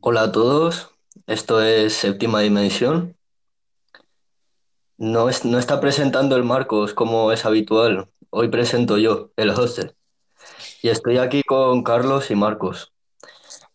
[0.00, 0.90] Hola a todos,
[1.26, 3.16] esto es Séptima Dimensión.
[4.96, 9.94] No, es- no está presentando el Marcos como es habitual, hoy presento yo, el hostel,
[10.82, 12.92] y estoy aquí con Carlos y Marcos.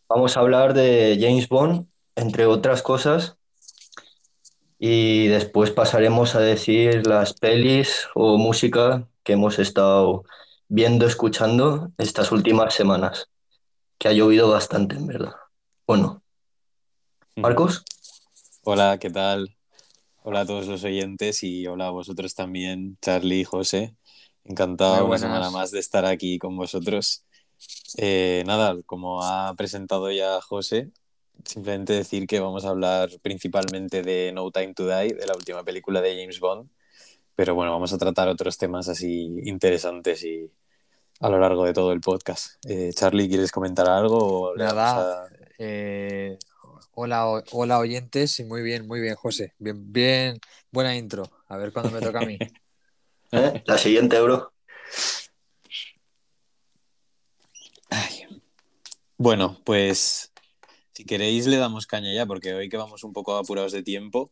[0.09, 3.37] Vamos a hablar de James Bond, entre otras cosas,
[4.79, 10.23] y después pasaremos a decir las pelis o música que hemos estado
[10.67, 13.29] viendo, escuchando estas últimas semanas,
[13.97, 15.33] que ha llovido bastante, en verdad.
[15.87, 16.21] Bueno,
[17.37, 17.85] Marcos,
[18.65, 19.55] Hola, ¿qué tal?
[20.21, 23.95] Hola a todos los oyentes y hola a vosotros también, Charlie y José.
[24.43, 27.23] Encantado una semana más de estar aquí con vosotros.
[27.97, 30.89] Eh, nada, como ha presentado ya José,
[31.45, 35.63] simplemente decir que vamos a hablar principalmente de No Time to Die, de la última
[35.63, 36.69] película de James Bond,
[37.33, 40.51] pero bueno, vamos a tratar otros temas así interesantes y
[41.21, 42.55] a lo largo de todo el podcast.
[42.67, 46.37] Eh, Charlie, ¿quieres comentar algo o Nada, a- eh,
[46.93, 49.53] hola, hola oyentes y muy bien, muy bien, José.
[49.59, 50.39] Bien, bien,
[50.71, 51.23] buena intro.
[51.47, 52.37] A ver cuándo me toca a mí.
[53.31, 53.63] ¿eh?
[53.65, 54.51] La siguiente, bro.
[59.17, 60.31] Bueno, pues
[60.93, 64.31] si queréis le damos caña ya, porque hoy que vamos un poco apurados de tiempo,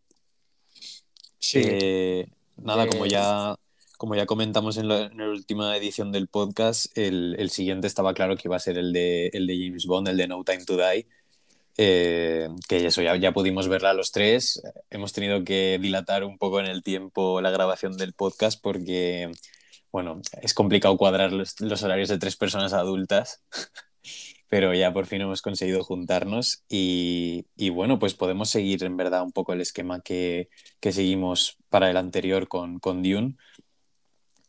[1.40, 3.56] Sí, eh, nada, Eh, como ya,
[3.98, 8.56] como ya comentamos en la, última edición del podcast, el, siguiente estaba claro que iba
[8.56, 11.08] a ser el de, el de James Bond, el de No Time to Die,
[11.78, 14.62] eh, que eso ya, pudimos verla los tres.
[14.90, 19.32] Hemos tenido que dilatar un poco en el tiempo la grabación del podcast porque,
[19.92, 23.44] bueno, es complicado cuadrar los, horarios de tres personas adultas
[24.48, 29.24] pero ya por fin hemos conseguido juntarnos y, y bueno, pues podemos seguir en verdad
[29.24, 33.36] un poco el esquema que, que seguimos para el anterior con, con Dune.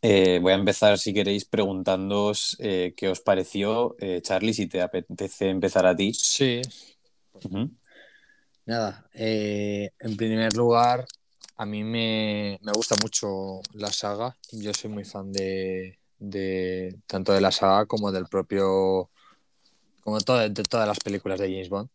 [0.03, 3.97] Eh, voy a empezar, si queréis, preguntándoos eh, qué os pareció.
[3.99, 6.13] Eh, Charlie, si te apetece empezar a ti.
[6.15, 6.63] sí.
[8.67, 11.07] Nada, en primer lugar,
[11.57, 14.37] a mí me, me gusta mucho la saga.
[14.53, 19.11] Yo soy muy fan de, de tanto de la saga como del propio,
[20.03, 21.89] como todo- de todas las películas de James Bond.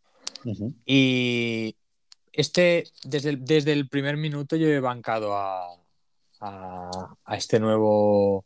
[0.85, 1.75] Y
[2.31, 5.75] este, desde el, desde el primer minuto yo he bancado a,
[6.41, 6.89] a,
[7.23, 8.45] a este nuevo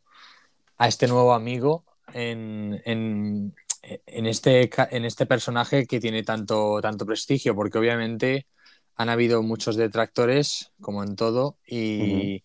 [0.77, 7.05] a este nuevo amigo en, en, en este, en este personaje que tiene tanto, tanto
[7.05, 8.47] prestigio, porque obviamente
[8.95, 12.43] han habido muchos detractores, como en todo, y,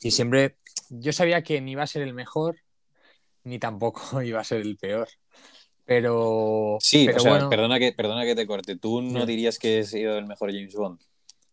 [0.00, 0.56] y siempre
[0.90, 2.56] yo sabía que ni iba a ser el mejor,
[3.44, 5.08] ni tampoco iba a ser el peor.
[5.84, 8.76] Pero, Sí, pero o sea, bueno, perdona, que, perdona que te corte.
[8.76, 11.00] ¿Tú no dirías que ha sido el mejor James Bond,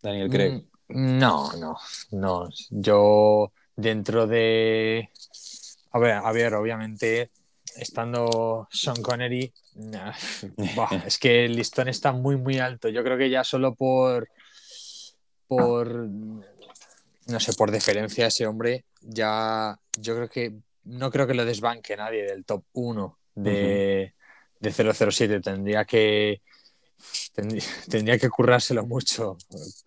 [0.01, 0.65] Daniel Craig?
[0.89, 1.77] No, no,
[2.11, 2.49] no.
[2.69, 5.09] Yo dentro de...
[5.91, 7.31] A ver, a ver, obviamente,
[7.77, 10.13] estando Sean Connery, nah,
[11.05, 12.89] es que el listón está muy, muy alto.
[12.89, 14.29] Yo creo que ya solo por,
[15.47, 20.53] por, no sé, por deferencia a ese hombre, ya yo creo que,
[20.83, 24.13] no creo que lo desbanque nadie del top 1 de,
[24.59, 25.39] de 007.
[25.39, 26.41] Tendría que,
[27.89, 29.37] tendría, que currárselo mucho.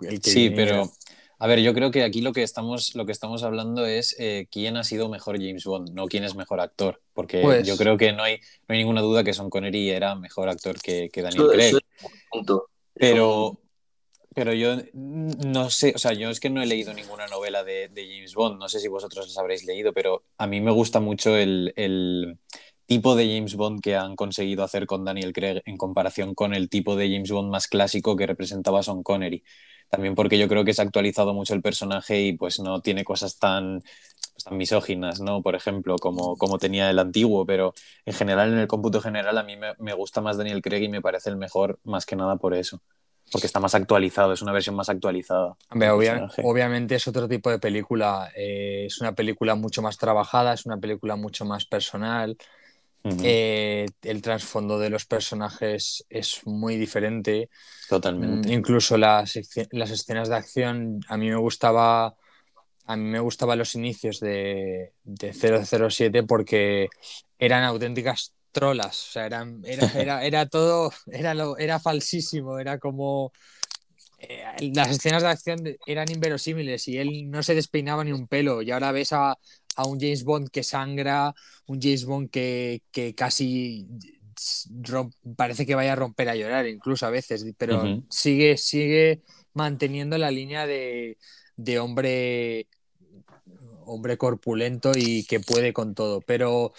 [0.01, 0.73] El que Sí, viniera.
[0.83, 0.93] pero
[1.41, 4.49] a ver, yo creo que aquí lo que estamos, lo que estamos hablando es eh,
[4.51, 7.01] quién ha sido mejor James Bond, no quién es mejor actor.
[7.15, 10.15] Porque Pues- yo creo que no hay, no hay ninguna duda que Sean Connery era
[10.17, 11.67] mejor actor que, que Daniel Eso- Craig.
[11.69, 12.69] eso es un punto.
[12.95, 13.61] Pero,
[14.35, 17.89] pero yo no sé, o sea, yo es que no he leído ninguna novela de,
[17.89, 20.99] de James Bond, no sé si vosotros las habréis leído, pero a mí me gusta
[20.99, 22.37] mucho el, el
[22.89, 26.71] tipo de James Bond que han conseguido hacer con Daniel Craig en comparación con el
[26.71, 29.45] tipo de James Bond más clásico que representaba Sean Connery.
[29.91, 33.05] También porque yo creo que se ha actualizado mucho el personaje y pues no tiene
[33.05, 35.43] cosas tan, pues, tan misóginas, ¿no?
[35.43, 37.75] Por ejemplo, como, como tenía el antiguo, pero
[38.07, 40.89] en general, en el cómputo general, a mí me, me gusta más Daniel Craig y
[40.89, 42.83] me parece el mejor más que nada por eso.
[43.31, 45.55] Porque está más actualizado, es una versión más actualizada.
[45.71, 48.31] Hombre, obvia- obviamente es otro tipo de película.
[48.35, 52.37] eh, es una película mucho más trabajada, es una película mucho más personal.
[53.21, 57.51] Eh, el trasfondo de los personajes es muy diferente.
[57.89, 58.49] Totalmente.
[58.49, 59.39] Mm, Incluso las,
[59.73, 62.17] las escenas de acción, a mí me gustaba.
[62.87, 66.89] A mí me gustaban los inicios de, de 007 porque
[67.39, 69.09] eran auténticas trolas.
[69.09, 73.33] O sea, eran, era, era, era todo, era, lo, era falsísimo, era como.
[74.19, 74.43] eh,
[74.75, 78.63] las escenas de acción eran inverosímiles y él no se despeinaba ni un pelo.
[78.63, 79.37] Y ahora ves a,
[79.79, 81.33] a un James Bond que sangra,
[81.67, 83.87] un James Bond que, que casi
[85.37, 89.23] parece que vaya a romper a llorar, incluso a veces, pero sigue, sigue
[89.55, 91.17] manteniendo la línea de,
[91.57, 92.67] de hombre,
[93.85, 96.23] hombre corpulento y que puede con todo.
[96.23, 96.73] Pero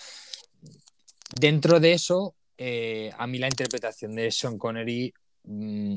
[1.39, 5.13] dentro de eso, eh, a mí la interpretación de Sean Connery
[5.45, 5.95] mm,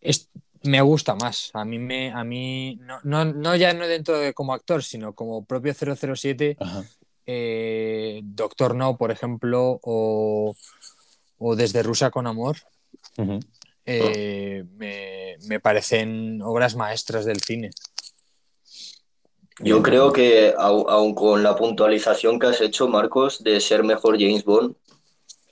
[0.00, 0.30] es,
[0.64, 1.50] me gusta más.
[1.54, 5.14] A mí, me, a mí no, no, no ya no dentro de como actor, sino
[5.14, 6.84] como propio 007, Ajá.
[7.26, 10.54] eh, Doctor No, por ejemplo, o,
[11.38, 12.56] o Desde Rusia con Amor,
[13.86, 17.70] eh, me, me parecen obras maestras del cine.
[19.60, 24.16] Yo creo que au- aun con la puntualización que has hecho, Marcos, de ser mejor
[24.18, 24.74] James Bond,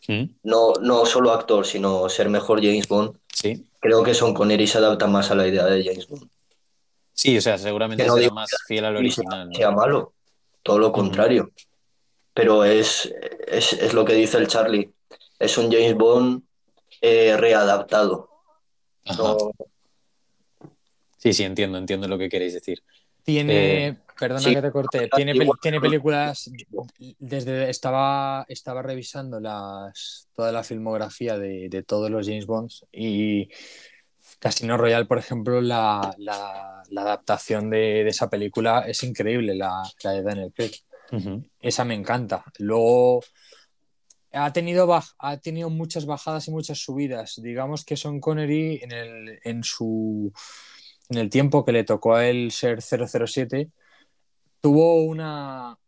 [0.09, 0.25] ¿Mm?
[0.43, 3.65] no, no solo actor, sino ser mejor James Bond, Sí.
[3.81, 6.29] creo que Sean Connery se adapta más a la idea de James Bond.
[7.13, 9.49] Sí, o sea, seguramente no será más fiel al sea, original.
[9.49, 9.55] ¿no?
[9.55, 10.13] sea malo,
[10.63, 11.51] todo lo contrario.
[12.35, 13.13] Pero es,
[13.47, 14.91] es, es lo que dice el Charlie,
[15.39, 16.43] es un James Bond
[17.01, 18.29] eh, readaptado.
[19.05, 19.23] Ajá.
[19.23, 19.53] No-
[21.19, 22.83] Sí, sí, entiendo, entiendo lo que queréis decir.
[23.25, 24.55] Tiene, Eh, perdona sí.
[24.55, 26.51] que te corté, tiene, Igual- tiene películas,
[27.19, 33.49] desde estaba, estaba revisando las, toda la filmografía de, de todos los James Bonds y
[34.39, 39.83] Casino Royale, por ejemplo, la, la- la adaptación de, de esa película es increíble, la,
[40.03, 40.73] la de Daniel Craig.
[41.13, 41.45] Ujú.
[41.61, 42.45] Esa me encanta.
[42.59, 43.23] Luego
[44.33, 47.41] ha tenido, baj- ha tenido muchas bajadas y muchas subidas.
[47.43, 50.33] Digamos que Sean Connery en, el, en, su,
[51.13, 53.71] en el tiempo que le tocó a él ser 007
[54.61, 55.79] tuvo una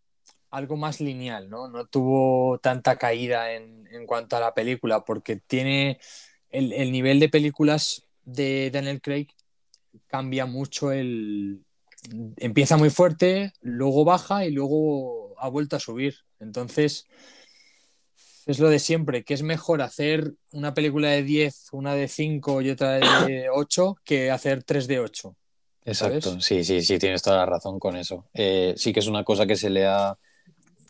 [0.51, 1.69] algo más lineal, ¿no?
[1.69, 5.99] No tuvo tanta caída en, cuanto a la película porque tiene
[6.51, 9.29] el, el nivel de películas de Daniel Craig
[10.09, 11.65] cambia mucho el
[12.37, 16.17] empieza muy fuerte, luego baja y luego ha vuelto a subir.
[16.41, 17.07] Entonces,
[18.47, 22.63] es lo de siempre, que es mejor hacer una película de 10, una de 5
[22.63, 25.37] y otra de 8 que hacer 3 de 8.
[25.87, 26.45] Exacto, ¿Sabes?
[26.45, 28.27] sí, sí, sí, tienes toda la razón con eso.
[28.35, 30.19] Eh, sí que es una cosa que se le ha,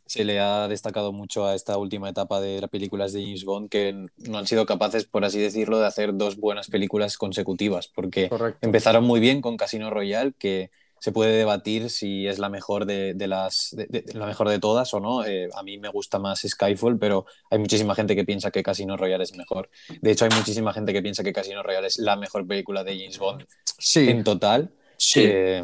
[0.06, 3.68] se le ha destacado mucho a esta última etapa de las películas de James Bond,
[3.68, 8.28] que no han sido capaces, por así decirlo, de hacer dos buenas películas consecutivas, porque
[8.28, 8.58] Correcto.
[8.62, 10.70] empezaron muy bien con Casino Royale, que
[11.04, 14.58] se puede debatir si es la mejor de, de las de, de- la mejor de
[14.58, 15.24] todas o no.
[15.24, 18.96] Eh, a mí me gusta más Skyfall, pero hay muchísima gente que piensa que Casino
[18.96, 19.68] Royale es mejor.
[20.00, 22.96] De hecho, hay muchísima gente que piensa que Casino Royale es la mejor película de
[22.98, 23.44] James Bond
[23.78, 24.72] Sí, en total.
[24.96, 25.20] sí.
[25.22, 25.62] Eh,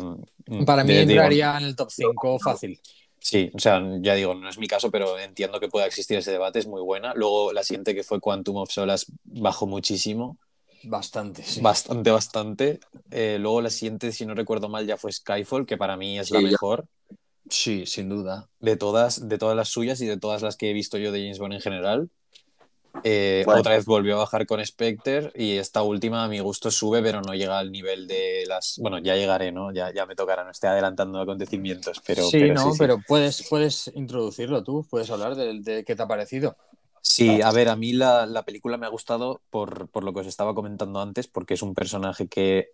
[0.66, 2.81] Para mí entraría en el top 5 fácil.
[3.19, 6.32] Sí, o sea, ya digo, no es mi caso, pero entiendo que pueda existir ese
[6.32, 7.12] debate, es muy buena.
[7.14, 10.38] Luego la siguiente que fue Quantum of Solace bajó muchísimo,
[10.84, 11.60] Bastante, sí.
[11.60, 12.80] bastante, bastante.
[13.10, 16.30] Eh, luego la siguiente, si no recuerdo mal, ya fue Skyfall, que para mí es
[16.30, 16.48] la ya.
[16.48, 16.86] mejor
[17.48, 18.48] Sí, sin duda.
[18.60, 21.20] de todas, de todas las suyas y de todas las que he visto yo de
[21.20, 22.08] James Bond en general.
[23.04, 23.60] Eh, Bueno.
[23.60, 27.20] Otra vez volvió a bajar con Spectre y esta última a mi gusto sube, pero
[27.22, 28.78] no llega al nivel de las...
[28.80, 29.72] Bueno, ya llegaré, ¿no?
[29.72, 32.24] Ya, ya me tocará, no estoy adelantando acontecimientos, pero...
[32.24, 32.78] sí, pero no, sí.
[32.78, 36.56] pero puedes, puedes introducirlo tú, puedes hablar de, de qué te ha parecido.
[37.02, 40.20] Sí, a ver, a mí la, la película me ha gustado por, por lo que
[40.20, 42.69] os estaba comentando antes, porque es un personaje que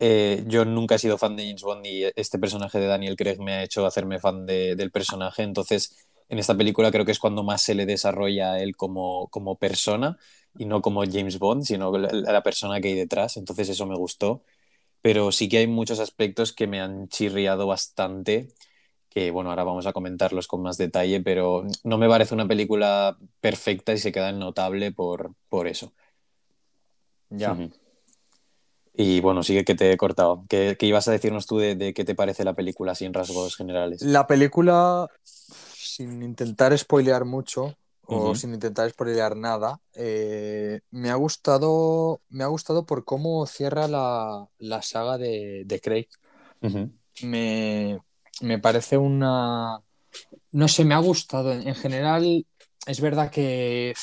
[0.00, 3.38] eh, yo nunca he sido fan de James Bond y este personaje de Daniel Craig
[3.40, 5.42] me ha hecho hacerme fan de- del personaje.
[5.42, 5.96] Entonces,
[6.28, 9.56] en esta película creo que es cuando más se le desarrolla a él como, como
[9.58, 10.18] persona
[10.56, 13.36] y no como James Bond, sino la, la persona que hay detrás.
[13.36, 14.42] Entonces, eso me gustó.
[15.02, 18.48] Pero sí que hay muchos aspectos que me han chirriado bastante
[19.08, 23.16] que bueno, ahora vamos a comentarlos con más detalle, pero no me parece una película
[23.40, 25.92] perfecta y se queda notable por, por eso.
[27.30, 27.56] Ya.
[28.94, 30.44] Y bueno, sigue que te he cortado.
[30.48, 33.56] ¿Qué, qué ibas a decirnos tú de, de qué te parece la película en rasgos
[33.56, 34.02] generales?
[34.02, 37.76] La película, sin intentar spoilear mucho
[38.10, 43.86] o sin intentar spoilear nada, eh, me ha gustado, me ha gustado por cómo cierra
[43.86, 46.08] la, la saga de, de Craig.
[47.22, 48.00] Me,
[48.40, 49.80] me parece una,
[50.52, 51.52] no sé, me ha gustado.
[51.52, 52.46] En, en general,
[52.86, 53.94] es verdad que,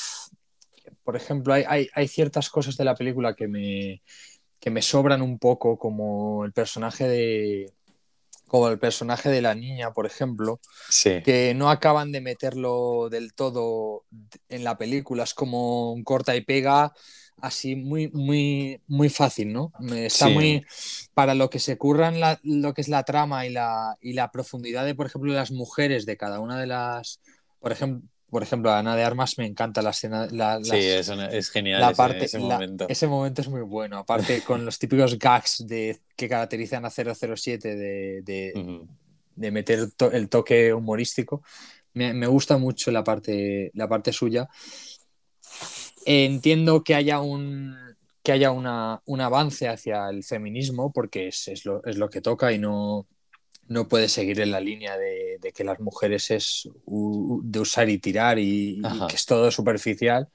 [1.04, 4.02] por ejemplo, hay, hay, hay ciertas cosas de la película que me,
[4.60, 7.72] que me sobran un poco, como el personaje de,
[8.46, 11.20] como el personaje de la niña, por ejemplo Sí.
[11.24, 14.04] que no acaban de meterlo del todo
[14.48, 15.24] en la película.
[15.24, 16.92] Es como un corta y pega
[17.40, 19.72] así muy, muy, muy fácil, ¿no?
[19.94, 20.32] Está Sí.
[20.34, 20.64] muy.
[21.14, 24.30] Para lo que se curran la- lo que es la trama y la, y la
[24.30, 27.20] profundidad de, por ejemplo, las mujeres de cada una de las.
[27.60, 30.26] Por ejemplo, por ejemplo, Ana de Armas me encanta la escena.
[30.30, 32.86] la- Sí, las- es, una- es genial la ese, parte, ese la- momento.
[32.88, 33.98] ese momento es muy bueno.
[33.98, 38.80] Aparte, con los típicos gags de, que caracterizan a 007 de, de,
[39.36, 41.42] de meter to- el toque humorístico.
[41.94, 44.48] Me, me gusta mucho la parte, la parte suya.
[46.06, 47.76] Entiendo que haya un
[48.22, 52.20] que haya una, un avance hacia el feminismo, porque es, es lo, es lo que
[52.20, 53.06] toca y no,
[53.68, 57.88] no puede seguir en la línea de, de que las mujeres es u- de usar
[57.88, 60.28] y tirar y, que es todo superficial.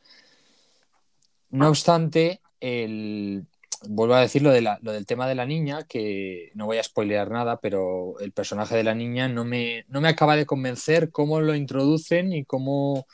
[1.49, 3.45] No obstante, el,
[3.89, 6.77] vuelvo a decir lo, de la, lo, del tema de la niña, que no voy
[6.77, 10.45] a spoilear nada, pero el personaje de la niña no me, no me acaba de
[10.45, 13.05] convencer cómo lo introducen y cómo,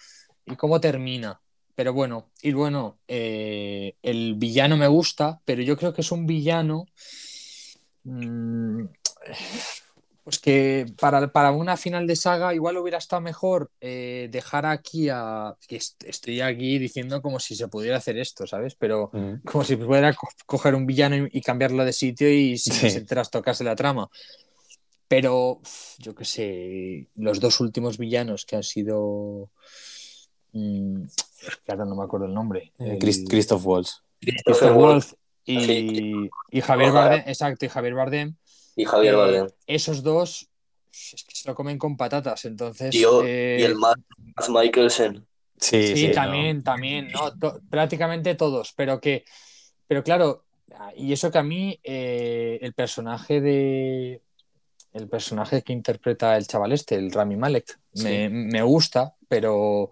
[0.45, 1.41] y cómo termina.
[1.77, 6.25] Pero bueno, y bueno, eh, el villano me gusta, pero yo creo que es un
[6.25, 6.87] villano
[8.03, 8.85] mmm,
[10.23, 15.07] pues que para, para, una final de saga igual hubiera estado mejor eh, dejar aquí
[15.09, 15.55] a...
[15.67, 18.73] Que estoy aquí diciendo como si se pudiera hacer esto, ¿sabes?
[18.73, 19.43] Pero mm.
[19.45, 22.89] como si pudiera co coger un villano y, y, cambiarlo de sitio y sin sí.
[22.89, 24.09] se trastocase la trama.
[25.07, 25.61] Pero
[25.99, 29.51] yo qué sé, los dos últimos villanos que han sido...
[30.53, 31.03] Mmm,
[31.63, 32.73] que ahora no me acuerdo el nombre.
[32.79, 32.99] Eh, el...
[32.99, 34.03] Christoph Waltz.
[34.19, 35.15] Christoph Waltz
[35.45, 36.29] y, sí.
[36.51, 38.35] y Javier Bardem, exacto, y Javier Bardem
[38.75, 39.47] y Javier eh, Bardem.
[39.65, 40.49] Esos dos
[40.91, 42.91] es que se lo comen con patatas, entonces.
[42.91, 43.57] Tío, eh...
[43.59, 43.99] y el Matt
[44.49, 45.25] Mikkelsen.
[45.59, 46.63] Sí, sí, sí también, no.
[46.63, 47.37] también, ¿no?
[47.37, 49.25] To prácticamente todos, pero que,
[49.87, 50.45] pero claro,
[50.95, 54.21] y eso que a mí eh, el personaje de,
[54.93, 58.03] el personaje que interpreta el chaval este, el Rami Malek, sí.
[58.03, 59.91] me, me, gusta, pero,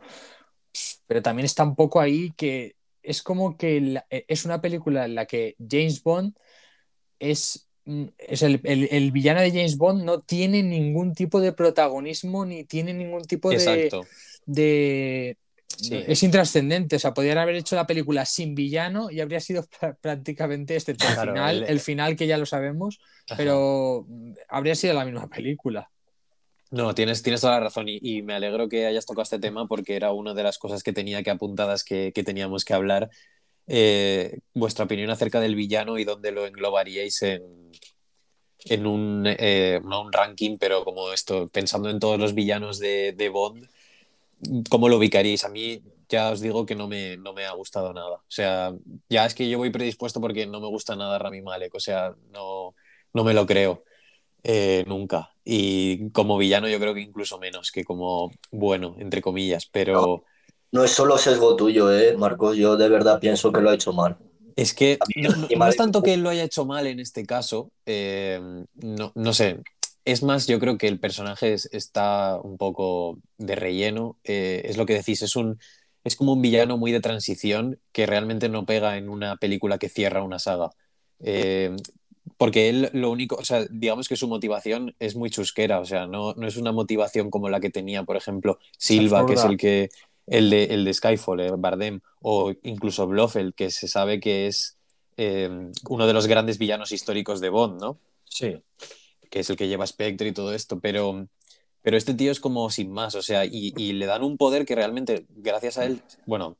[1.07, 5.15] pero también está un poco ahí que es como que la, es una película en
[5.15, 6.35] la que James Bond
[7.19, 7.65] es
[8.17, 12.63] es el, el, el, villano de James Bond no tiene ningún tipo de protagonismo ni
[12.63, 13.57] tiene ningún tipo de.
[13.57, 14.01] Exacto.
[14.45, 16.03] de sí.
[16.07, 16.95] Es intrascendente.
[16.95, 19.65] O sea, podrían haber hecho la película sin villano y habría sido
[20.01, 21.69] prácticamente este claro, final, el...
[21.69, 21.79] el...
[21.79, 23.37] final que ya lo sabemos, Ajá.
[23.37, 24.07] pero
[24.49, 25.91] habría sido la misma película.
[26.71, 29.95] No, tienes, tienes toda la razón y, me alegro que hayas tocado este tema porque
[29.95, 33.09] era una de las cosas que tenía que apuntadas que, que teníamos que hablar
[33.67, 37.71] eh, vuestra opinión acerca del villano y dónde lo englobaríais en,
[38.65, 43.13] en un, eh, no un ranking, pero como esto, pensando en todos los villanos de,
[43.13, 43.67] de, Bond,
[44.69, 45.43] ¿cómo lo ubicaríais?
[45.45, 48.15] A mí ya os digo que no me, no me ha gustado nada.
[48.15, 48.73] O sea,
[49.09, 52.15] ya es que yo voy predispuesto porque no me gusta nada Rami Malek, o sea,
[52.31, 52.75] no,
[53.13, 53.83] no me lo creo.
[54.47, 55.31] Eh, nunca.
[55.43, 59.93] Y como villano yo creo que incluso menos que como bueno, entre comillas, pero...
[60.01, 60.23] No
[60.75, 62.57] no es solo sesgo tuyo, ¿eh, Marcos?
[62.57, 64.17] Yo de verdad pienso que lo ha hecho mal.
[64.57, 67.71] Es que no, no es tanto que él lo haya hecho mal en este caso,
[67.85, 68.41] eh,
[68.75, 69.61] no, no, sé.
[70.03, 74.17] Es más, yo creo que el personaje es, está un poco de relleno.
[74.25, 75.59] Eh, es lo que decís, es, un,
[76.03, 79.87] es como un villano muy de transición que realmente no pega en una película que
[79.87, 80.71] cierra una saga.
[81.19, 81.73] Eh,
[82.37, 86.05] porque él lo único, o sea, digamos que su motivación es muy chusquera, o sea,
[86.07, 89.57] no, no es una motivación como la que tenía, por ejemplo, Silva, que es el
[89.57, 89.89] que
[90.27, 94.77] el de, el de Skyfall, eh, Bardem, o incluso Blofeld, que se sabe que es
[95.17, 95.49] eh,
[95.89, 97.99] uno de los grandes villanos históricos de Bond, ¿no?
[98.25, 98.57] Sí.
[99.29, 101.27] Que es el que lleva Spectre y todo esto, pero,
[101.81, 104.65] pero este tío es como sin más, o sea, y, y le dan un poder
[104.65, 106.57] que realmente, gracias a él, bueno,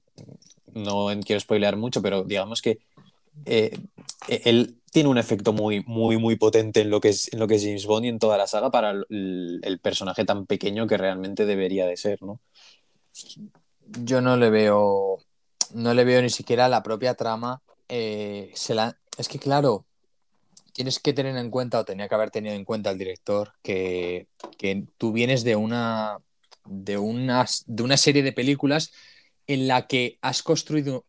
[0.73, 2.79] no quiero spoilear mucho, pero digamos que
[3.45, 3.77] eh,
[4.27, 7.55] él tiene un efecto muy, muy, muy potente en lo, que es, en lo que
[7.55, 11.45] es James Bond y en toda la saga para el, personaje tan pequeño que realmente
[11.45, 12.39] debería de ser, ¿no?
[14.05, 15.17] yo no le veo,
[15.73, 17.61] no le veo ni siquiera la propia trama.
[17.89, 19.85] Eh, es que claro,
[20.71, 24.29] tienes que tener en cuenta, o tenía que haber tenido en cuenta el director, que,
[24.57, 26.19] que tú vienes de una,
[26.63, 28.93] de, unas, de una serie de películas
[29.45, 31.03] en la que has construido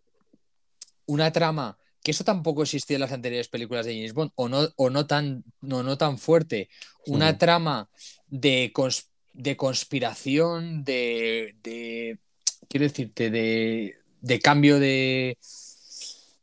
[1.07, 4.69] una trama que eso tampoco existía en las anteriores películas de James Bond, o no,
[4.77, 6.69] o no, tan, no, no tan fuerte,
[7.05, 7.39] una sí.
[7.39, 7.91] trama
[8.29, 12.21] de, cons de conspiración, de, de
[12.69, 15.37] quiero decirte, de, de cambio de,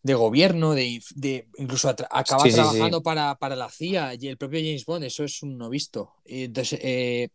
[0.02, 3.04] de gobierno, de, de incluso acaba sí, trabajando sí.
[3.06, 6.16] Para, para, la CIA y el propio James Bond, eso es un no visto.
[6.26, 7.30] Entonces, eh,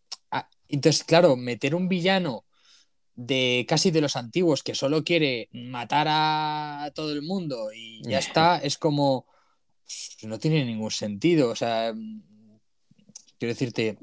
[0.68, 2.44] entonces, claro, meter un villano
[3.18, 8.20] de casi de los antiguos que solo quiere matar a todo el mundo y ya
[8.20, 9.26] está, es como
[10.22, 11.50] no tiene ningún sentido.
[11.50, 11.92] O sea,
[13.38, 13.98] quiero decirte,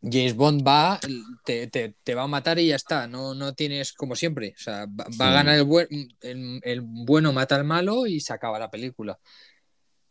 [0.00, 1.00] James Bond va,
[1.44, 3.08] te, te, te, va a matar y ya está.
[3.08, 4.54] No, no tienes como siempre.
[4.56, 5.88] O sea, va, va a ganar el, buen,
[6.20, 9.18] el, el, bueno, mata al malo y se acaba la película.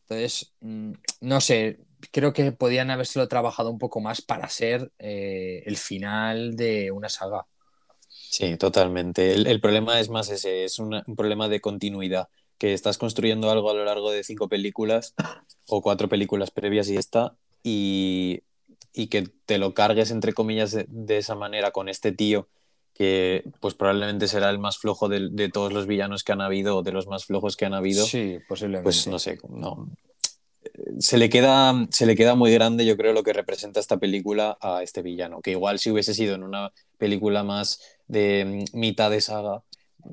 [0.10, 0.91] Entonces, mm,
[1.22, 1.79] no sé,
[2.12, 7.08] creo que podían habérselo trabajado un poco más para ser eh, el final de una
[7.08, 7.46] saga.
[8.32, 9.34] Sí, totalmente.
[9.34, 13.52] El, el problema es más ese, es una, un problema de continuidad, que estás construyendo
[13.52, 15.14] algo a lo largo de cinco películas
[15.68, 18.44] o cuatro películas previas y está, y
[18.94, 22.48] y que te lo cargues, entre comillas, de, de, esa manera con este tío,
[22.94, 26.78] que pues probablemente será el más flojo de, de, todos los villanos que han habido,
[26.78, 28.06] o de los más flojos que han habido.
[28.06, 28.84] Sí, posiblemente.
[28.84, 29.88] Pues no sé, no.
[31.00, 34.57] Se le, queda, se le queda muy grande, yo creo, lo que representa esta película
[34.62, 39.21] a este villano, que igual si hubiese sido en una película más de mitad de
[39.21, 39.63] saga,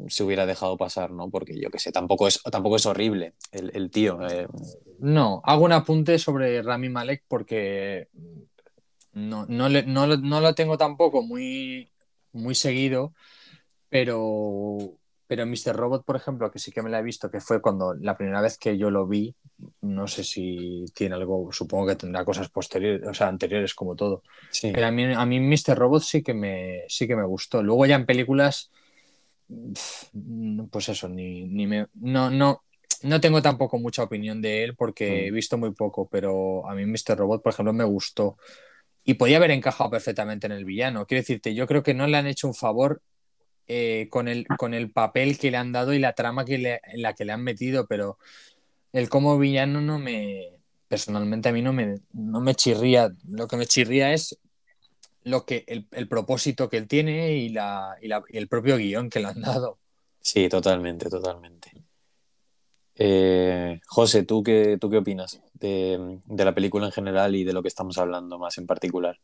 [0.08, 1.30] se hubiera dejado pasar, ¿no?
[1.30, 4.18] Porque yo qué sé, tampoco es, tampoco es horrible el, el tío.
[4.28, 4.46] eh,
[5.00, 8.08] No, hago un apunte sobre Rami Malek porque
[9.12, 11.90] no, no, le- no no lo tengo tampoco muy,
[12.32, 13.14] muy seguido,
[13.90, 14.78] pero,
[15.26, 15.76] pero Mr.
[15.76, 18.40] Robot, por ejemplo, que sí que me la he visto, que fue cuando la primera
[18.42, 19.34] vez que yo lo vi,
[19.82, 24.22] no sé si tiene algo, supongo que tendrá cosas posteriores, o sea, anteriores como todo.
[24.50, 24.70] sí.
[24.72, 25.76] Pero a mí, a mí Mr.
[25.76, 27.62] Robot sí que me, sí que me gustó.
[27.62, 28.70] Luego ya en películas,
[30.70, 32.62] pues eso, ni, ni me, no, no,
[33.02, 35.34] no tengo tampoco mucha opinión de él porque he Mm.
[35.34, 37.16] visto muy poco, pero a mí Mr.
[37.16, 38.36] Robot, por ejemplo, me gustó.
[39.04, 41.06] Y podía haber encajado perfectamente en el villano.
[41.06, 43.00] Quiero decirte, yo creo que no le han hecho un favor
[43.66, 46.80] eh, con, el, con el papel que le han dado y la trama que le-
[46.84, 48.18] en la que le han metido, pero
[48.98, 53.10] el como villano no me, personalmente a mí no me, no me chirría.
[53.28, 54.38] Lo que me chirría es
[55.24, 58.76] lo que el, el propósito que él tiene y, la, y, la- y el propio
[58.76, 59.78] guion que le han dado.
[60.20, 61.70] Sí, totalmente, totalmente.
[62.96, 67.52] Eh, José, ¿tú qué, ¿tú qué opinas de, de la película en general y de
[67.52, 69.20] lo que estamos hablando más en particular?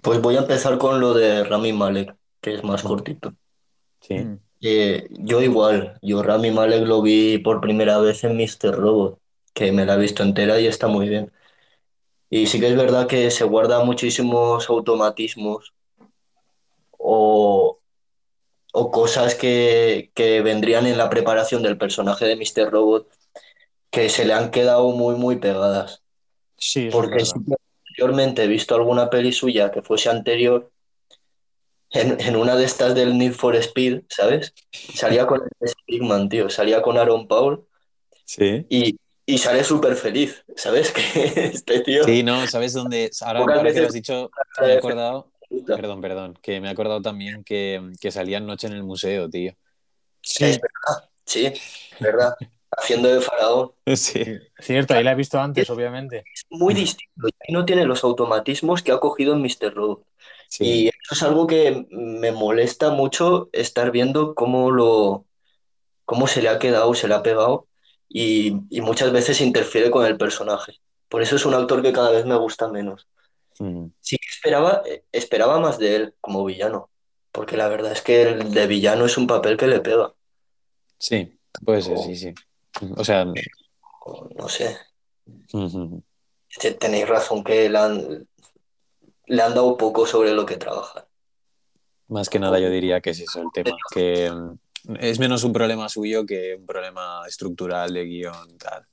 [0.00, 3.34] Pues voy a empezar con lo de Rami Malek, que es más cortito.
[4.00, 4.36] Sí, Mm.
[4.62, 8.76] Eh, yo igual, yo Rami Malek lo vi por primera vez en Mr.
[8.76, 9.18] Robot,
[9.52, 11.32] que me la he visto entera y está muy bien.
[12.30, 15.74] Y sí que es verdad que se guarda muchísimos automatismos
[16.92, 17.80] o,
[18.72, 22.70] o cosas que, que vendrían en la preparación del personaje de Mr.
[22.70, 23.08] Robot
[23.90, 26.02] que se le han quedado muy, muy pegadas.
[26.56, 27.54] Sí, Porque sí que
[27.88, 30.70] anteriormente he visto alguna peli suya que fuese anterior,
[31.92, 34.54] en, en una de estas del Need for Speed, ¿sabes?
[34.70, 37.66] Salía con el Speedman, tío, salía con Aaron Paul
[38.24, 38.66] sí.
[38.68, 38.96] y,
[39.26, 40.92] y sale súper feliz, ¿sabes?
[40.92, 42.04] Que este tío...
[42.04, 43.10] Sí, no, ¿sabes dónde?
[43.20, 44.30] Ahora, ahora que lo veces- has dicho,
[44.60, 45.30] me he acordado,
[45.66, 49.52] perdón, perdón, que me he acordado también que, que salía Noche en el museo, tío.
[50.22, 51.52] Sí, Es verdad, sí,
[52.00, 52.34] verdad.
[52.74, 53.72] Haciendo de faraón.
[53.96, 54.24] Sí,
[54.58, 56.24] cierto, ahí la he visto antes, obviamente.
[56.32, 59.74] Es muy distinto y no tiene los automatismos que ha cogido en Mr.
[59.74, 60.06] Robot.
[60.58, 65.24] Sí, Y eso es algo que me molesta mucho estar viendo cómo lo,
[66.04, 67.66] cómo se le ha quedado, se le ha pegado
[68.08, 70.74] y, y muchas veces interfiere con el personaje.
[71.08, 73.06] Por eso es un actor que cada vez me gusta menos.
[73.58, 76.90] Mm, Sí que esperaba, esperaba más de él como villano,
[77.32, 80.12] porque la verdad es que el de villano es un papel que le pega.
[80.98, 82.34] sí, puede ser, sí, sí.
[82.96, 83.26] O sea,
[84.04, 84.76] O No sé,
[86.78, 88.28] tenéis razón que han,
[89.34, 91.06] le han dado poco sobre lo que trabaja.
[92.08, 95.52] más que nada yo diría que es eso el tema, que mm, es menos un
[95.52, 98.86] problema suyo que un problema estructural de guion, tal.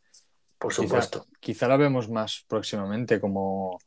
[0.58, 1.26] Por Quizá, supuesto.
[1.40, 3.80] quizá lo vemos más próximamente como,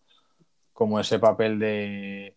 [0.72, 2.36] como ese papel de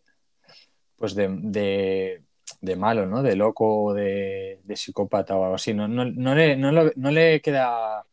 [0.97, 2.23] pues de, de,
[2.61, 3.21] de malo, ¿no?
[3.21, 5.73] De loco o de, de psicópata o algo así.
[5.73, 8.05] No, no, no le, no, lo- no le queda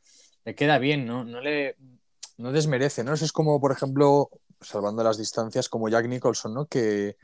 [0.44, 1.24] le queda bien, ¿no?
[1.24, 1.76] No le
[2.38, 3.14] no desmerece, ¿no?
[3.14, 4.28] Eso es como, por ejemplo,
[4.62, 6.66] salvando las distancias, como Jack Nicholson, ¿no?
[6.66, 7.16] Que,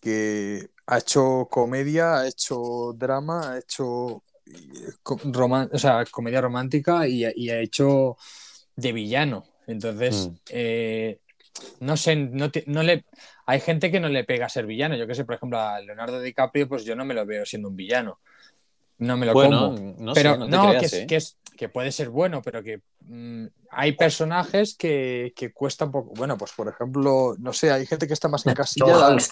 [0.00, 4.92] que ha hecho comedia, ha hecho drama, ha hecho eh,
[5.32, 8.16] roman- o sea, comedia romántica y, y ha hecho
[8.76, 9.44] de villano.
[9.66, 10.34] Entonces, Mm.
[10.50, 11.20] eh,
[11.80, 13.04] no sé, no, te- no le,
[13.46, 14.96] hay gente que no le pega a ser villano.
[14.96, 17.68] Yo que sé, por ejemplo, a Leonardo DiCaprio, pues yo no me lo veo siendo
[17.68, 18.20] un villano.
[18.98, 19.94] No me lo Bueno, como.
[19.98, 21.06] no pero sé, no te no, creas, que, es, ¿eh?
[21.06, 25.92] que, es- que puede ser bueno, pero que mm, hay personajes que, que cuesta un
[25.92, 26.12] poco.
[26.14, 29.08] Bueno, pues por ejemplo, no sé, hay gente que está más Tom encasillada.
[29.08, 29.30] Hanks,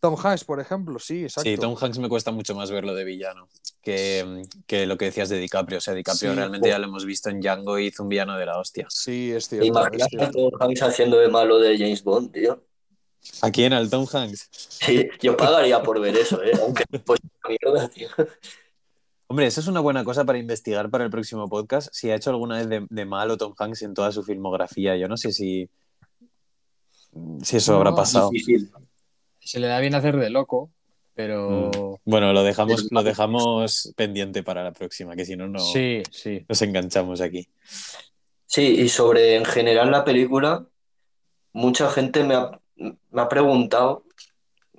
[0.00, 1.48] Tom Hanks, por ejemplo, sí, exacto.
[1.48, 3.48] Sí, Tom Hanks me cuesta mucho más verlo de villano
[3.82, 5.78] que, que lo que decías de DiCaprio.
[5.78, 8.36] O sea, DiCaprio Sí, realmente ya lo hemos visto en Django y hizo un villano
[8.36, 8.86] de la hostia.
[8.90, 9.66] Sí, es ¿Te cierto.
[9.66, 10.30] imaginas es a.
[10.32, 12.64] Tom Hanks haciendo de malo de James Bond, tío?
[13.42, 13.72] ¿A quién?
[13.72, 14.48] ¿Al Tom Hanks?
[14.50, 16.50] Sí, yo pagaría por ver eso, ¿eh?
[16.60, 18.08] Aunque pues mierda, tío.
[19.32, 21.88] Hombre, eso es una buena cosa para investigar para el próximo podcast.
[21.90, 24.94] Si ha hecho alguna vez de, de malo Tom Hanks en toda su filmografía.
[24.98, 25.70] Yo no sé si,
[27.42, 28.28] si eso No, habrá pasado.
[28.28, 28.70] Difícil.
[29.38, 30.70] Se le da bien hacer de loco,
[31.14, 31.98] pero.
[32.04, 36.44] Bueno, lo dejamos, lo dejamos pendiente para la próxima, que si no, no Sí, sí.
[36.46, 37.48] nos enganchamos aquí.
[38.44, 40.66] Sí, y sobre en general la película,
[41.54, 44.04] mucha gente me ha, me ha preguntado,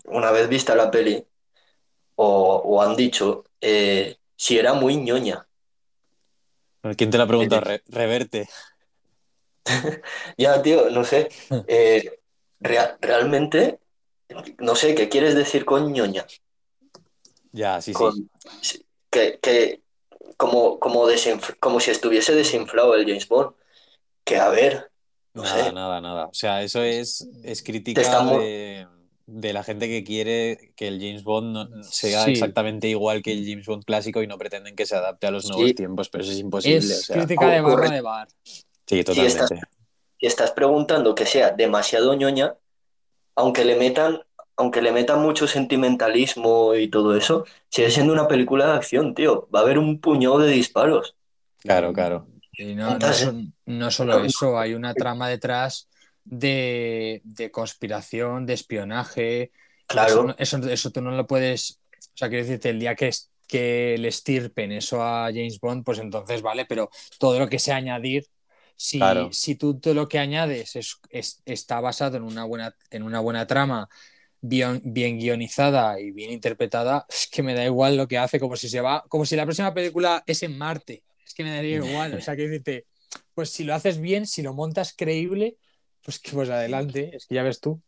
[0.06, 1.26] una vez vista la peli,
[2.14, 5.48] o, o han dicho, eh, si era muy ñoña.
[6.98, 7.62] ¿Quién te la ha preguntado?
[7.62, 8.50] Re- Reverte.
[10.38, 11.30] Ya, tío, no sé.
[11.68, 12.20] eh,
[12.60, 13.80] rea- realmente,
[14.60, 16.26] no sé, ¿qué quieres decir con ñoña?
[17.54, 17.98] Ya, sí, sí.
[17.98, 18.30] Con-
[18.62, 19.82] sí, que, que
[20.36, 21.06] como, como,
[21.62, 23.56] como si estuviese desinflado el James Bond.
[24.26, 24.92] Que a ver,
[25.34, 25.72] no Nada, sé.
[25.72, 26.26] nada, nada.
[26.28, 28.88] O sea, eso es, es crítica estamos- de,
[29.26, 32.32] de la gente que quiere que el James Bond no- sea Sí.
[32.32, 35.44] exactamente igual que el James Bond clásico y no pretenden que se adapte a los
[35.46, 35.52] Sí.
[35.52, 36.80] nuevos tiempos, pero eso es imposible.
[36.80, 38.28] Es o sea, crítica de barra de bar.
[38.44, 39.62] sí, totalmente.
[40.20, 42.56] Si estás preguntando que sea demasiado ñoña,
[43.36, 44.22] aunque le metan,
[44.58, 49.48] aunque le metan mucho sentimentalismo y todo eso, sigue siendo una película de acción, tío.
[49.54, 51.16] Va a haber un puñado de disparos.
[51.60, 52.28] Claro, claro.
[52.54, 55.90] Y no, no, Entonces- son- no solo eso, hay una trama detrás
[56.26, 59.52] de, de conspiración, de espionaje.
[59.88, 60.32] Claro.
[60.38, 61.80] Eso, eso, eso tú no lo puedes.
[62.00, 65.84] O sea, quiero decirte, el día que, es- que le estirpen eso a James Bond,
[65.84, 68.26] pues entonces vale, pero todo lo que sea añadir,
[68.76, 69.30] si, Claro.
[69.32, 73.20] si tú todo lo que añades es, es- está basado en una buena, en una
[73.20, 73.88] buena trama,
[74.42, 78.56] bien, bien guionizada y bien interpretada, es que me da igual lo que hace, como
[78.56, 81.04] si se va, como si la próxima película es en Marte.
[81.26, 82.14] Es que me daría igual.
[82.16, 82.86] O sea, quiero decirte,
[83.34, 85.58] pues si lo haces bien, si lo montas creíble,
[86.04, 87.82] pues que pues adelante, es que ya ves tú.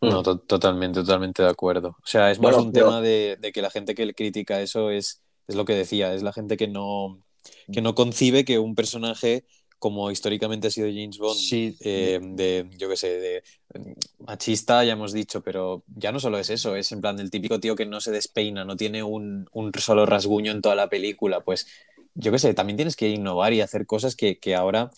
[0.00, 1.90] No, to- totalmente, totalmente de acuerdo.
[2.02, 4.14] O sea, es más Bueno, un pero- tema de, de que la gente que le
[4.14, 7.24] critica eso es, es lo que decía, es la gente que no,
[7.72, 9.44] que no concibe que un personaje
[9.78, 11.76] como históricamente ha sido James Bond, Sí.
[11.80, 13.42] eh, de, yo qué sé, de
[13.74, 17.30] mm, machista, ya hemos dicho, pero ya no solo es eso, es en plan el
[17.30, 20.88] típico tío que no se despeina, no tiene un, un solo rasguño en toda la
[20.88, 21.66] película, pues
[22.14, 24.90] yo qué sé, también tienes que innovar y hacer cosas que, que ahora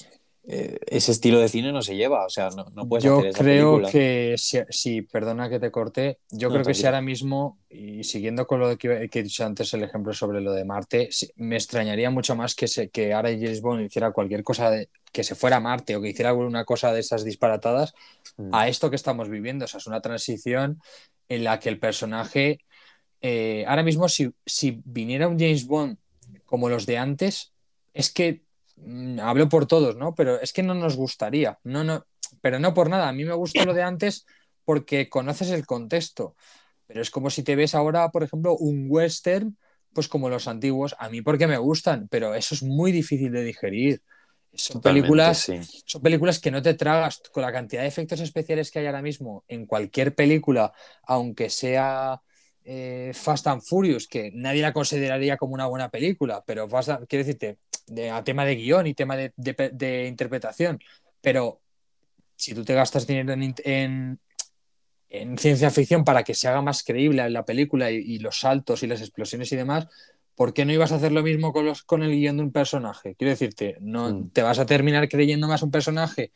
[0.49, 3.27] eh, ese estilo de cine no se lleva, o sea, no, no puedes Yo hacer
[3.29, 3.91] esa creo película.
[3.91, 8.05] que, si, si- perdona que te corté, yo No, creo que si ahora mismo, y
[8.05, 11.57] siguiendo con lo que, que he dicho antes, el ejemplo sobre lo de Marte, me
[11.57, 15.35] extrañaría mucho más que, se, que ahora James Bond hiciera cualquier cosa, de, que se
[15.35, 17.93] fuera a Marte o que hiciera alguna cosa de esas disparatadas
[18.39, 18.51] Mm.
[18.53, 19.65] a esto que estamos viviendo.
[19.65, 20.81] O sea, es una transición
[21.29, 22.61] en la que el personaje,
[23.21, 25.99] eh, ahora mismo, si, si viniera un James Bond
[26.45, 27.53] como los de antes,
[27.95, 28.43] es que
[29.21, 30.15] hablo por todos, ¿no?
[30.15, 32.07] Pero es que no nos gustaría, no, no,
[32.41, 33.09] pero no por nada.
[33.09, 34.27] A mí me gusta lo de antes
[34.65, 36.35] porque conoces el contexto.
[36.87, 39.59] Pero es como si te ves ahora, por ejemplo, un western,
[39.93, 43.45] pues como los antiguos, a mí porque me gustan, pero eso es muy difícil de
[43.45, 44.03] digerir.
[44.55, 45.61] Son Totalmente, películas sí.
[45.87, 49.03] son películas que no te tragas con la cantidad de efectos especiales que hay ahora
[49.03, 50.73] mismo en cualquier película,
[51.05, 52.21] aunque sea
[52.65, 57.07] eh, Fast and Furious, que nadie la consideraría como una buena película, pero Fast and-
[57.07, 60.79] quiero decirte, de, a tema de guion y tema de, de- de interpretación,
[61.21, 61.61] pero
[62.37, 64.19] si tú te gastas dinero en, en-
[65.09, 68.83] en ciencia ficción para que se haga más creíble la película y, y los saltos
[68.83, 69.87] y las explosiones y demás,
[70.35, 72.53] ¿por qué no ibas a hacer lo mismo con, los, con el guion de un
[72.53, 73.15] personaje?
[73.15, 74.31] Quiero decirte, no Mm.
[74.31, 76.33] te vas a terminar creyendo más un personaje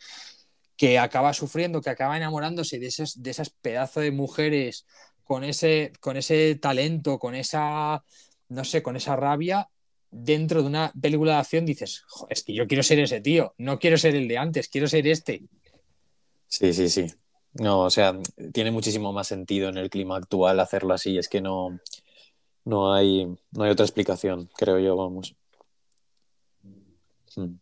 [0.77, 4.87] que acaba sufriendo, que acaba enamorándose de esas, de esas pedazos de mujeres
[5.25, 8.03] con ese, con ese talento, con esa,
[8.49, 9.69] no sé, con esa rabia,
[10.11, 13.55] dentro de una película de acción dices, "Jo, es que yo quiero ser ese tío,
[13.59, 15.43] no quiero ser el de antes, quiero ser este.
[16.47, 17.07] Sí, sí, sí.
[17.55, 18.19] No, o sea,
[18.53, 21.19] tiene muchísimo más sentido en el clima actual hacerlo así.
[21.19, 21.81] Es que no,
[22.65, 25.35] no hay, no hay otra explicación, creo yo, vamos.
[27.37, 27.55] Hmm.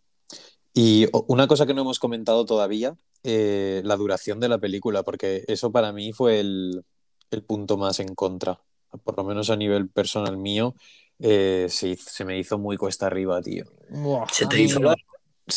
[0.74, 5.44] Y una cosa que no hemos comentado todavía, eh, la duración de la película, porque
[5.48, 6.84] eso para mí fue el,
[7.30, 8.60] el punto más en contra.
[9.04, 10.74] Por lo menos a nivel personal mío,
[11.20, 13.64] eh, se, hizo- se me hizo muy cuesta arriba, tío.
[13.90, 14.94] Buah, Se te hizo no.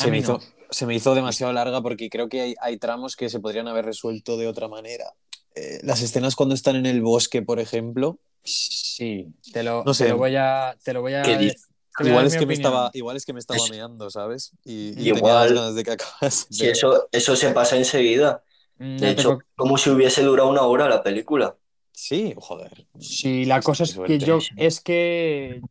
[0.10, 3.40] me hizo, se me hizo demasiado larga porque creo que hay, hay tramos que se
[3.40, 5.14] podrían haber resuelto de otra manera.
[5.56, 10.06] Eh, las escenas cuando están en el bosque, por ejemplo, Sí, te lo, No sé.
[10.06, 11.68] te lo voy a, te lo voy a ¿Qué dices?
[11.96, 14.10] te voy a igual es, que me estaba, igual es que me estaba Es- meando,
[14.10, 14.54] ¿sabes?
[14.64, 16.48] Y, y Igual- tenía las ganas de que acabase.
[16.50, 18.44] Si eso, eso se pasa enseguida.
[18.80, 21.56] No De hecho, como si hubiese durado una hora la película.
[21.94, 22.88] Sí, joder.
[23.00, 25.62] Sí, la cosa es que yo es que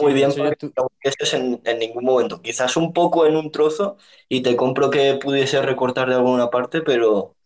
[0.00, 2.40] Muy sí, bien, tu- que no eso en, en ningún momento.
[2.42, 3.96] Quizás un poco en un trozo
[4.28, 7.36] y te compro que pudiese recortar de alguna parte, pero,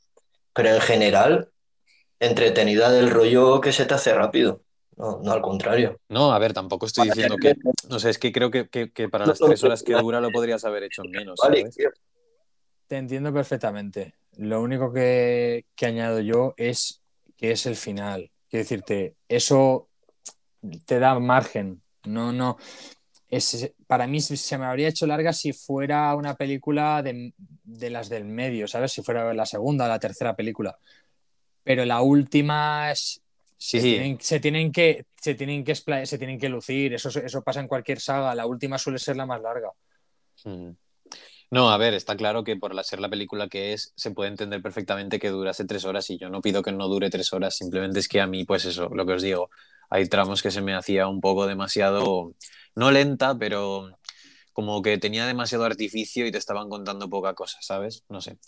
[0.54, 1.50] pero en general,
[2.20, 4.62] entretenida del rollo que se te hace rápido.
[4.96, 5.98] No, no al contrario.
[6.08, 7.54] No, a ver, tampoco estoy diciendo que.
[7.88, 10.32] No sé, es que creo que, que- que para las tres horas que dura lo
[10.32, 11.64] podrías haber hecho en menos, Vale.
[12.88, 14.14] Te entiendo perfectamente.
[14.36, 16.99] Lo único que, que añado yo es
[17.40, 18.31] que es el final.
[18.48, 19.88] Quiero decirte, eso
[20.85, 21.83] te da margen.
[22.05, 22.59] No, no.
[23.29, 28.09] Es, para mí se me habría hecho larga si fuera una película de, de las
[28.09, 28.92] del medio, ¿sabes?
[28.92, 30.79] Si fuera la segunda o la tercera película.
[31.62, 33.22] Pero la última es,
[33.62, 36.94] Sí, se, tienen, se tienen que se tienen que se tienen que lucir.
[36.94, 38.35] Eso, eso pasa en cualquier saga.
[38.35, 39.70] La última suele ser la más larga.
[40.44, 40.70] Mm.
[41.50, 44.62] No, a ver, está claro que por ser la película que es, se puede entender
[44.62, 47.98] perfectamente que durase tres horas y yo no pido que no dure tres horas, simplemente
[47.98, 49.50] es que a mí, pues eso, lo que os digo,
[49.90, 52.34] hay tramos que se me hacía un poco demasiado,
[52.76, 53.90] no lenta, pero
[54.52, 58.04] como que tenía demasiado artificio y te estaban contando poca cosa, ¿sabes?
[58.08, 58.38] No sé.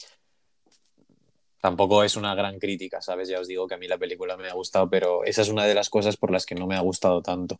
[1.61, 3.29] Tampoco es una gran crítica, ¿sabes?
[3.29, 5.65] Ya os digo que a mí la película me ha gustado, pero esa es una
[5.65, 7.59] de las cosas por las que no me ha gustado tanto.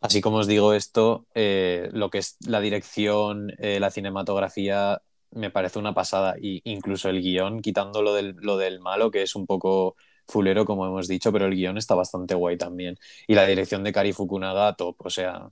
[0.00, 5.50] Así como os digo esto, eh, lo que es la dirección, eh, la cinematografía, me
[5.50, 6.36] parece una pasada.
[6.40, 10.64] Y incluso el guion, quitando lo del, lo del malo, que es un poco fulero,
[10.64, 12.96] como hemos dicho, pero el guion está bastante guay también.
[13.26, 15.50] Y la dirección de Kari Fukunaga, top, o sea,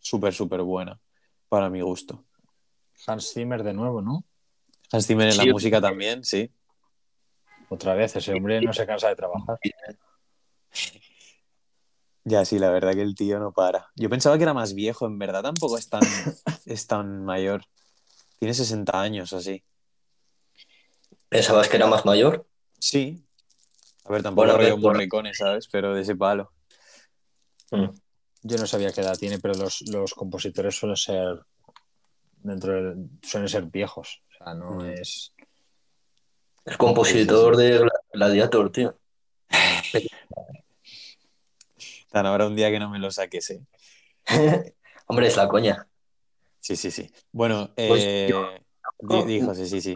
[0.00, 0.98] súper, súper buena,
[1.48, 2.24] para mi gusto.
[3.06, 4.24] Hans Zimmer de nuevo, ¿no?
[4.90, 5.46] Hans Zimmer en Sí.
[5.46, 6.50] la música también, sí.
[7.68, 9.58] Otra vez, ese hombre no se cansa de trabajar.
[12.28, 13.92] Ya, sí, la verdad que el tío no para.
[13.94, 16.00] Yo pensaba que era más viejo, en verdad tampoco es tan,
[16.66, 17.62] es tan mayor.
[18.40, 19.62] Tiene 60 años así.
[21.28, 22.44] ¿Pensabas que era más mayor?
[22.80, 23.24] Sí.
[24.04, 24.88] A ver, tampoco Bueno, rollo bueno.
[24.98, 25.68] morricones, ¿sabes?
[25.68, 26.50] Pero de ese palo.
[27.70, 27.90] Mm.
[28.42, 31.40] Yo no sabía qué edad tiene, pero los, los compositores suelen ser
[32.38, 34.22] dentro de- suelen ser viejos.
[34.40, 34.86] O sea, no Mm.
[34.90, 35.32] es.
[36.64, 38.98] El compositor de Gla- Gladiator, tío.
[42.16, 43.60] Tan ahora un día que no me lo saques, ¿eh?
[45.06, 45.86] Hombre, es la coña.
[46.60, 47.12] Sí, sí, sí.
[47.30, 48.32] Bueno, Pues eh,
[49.02, 49.94] di- di, José, sí, sí.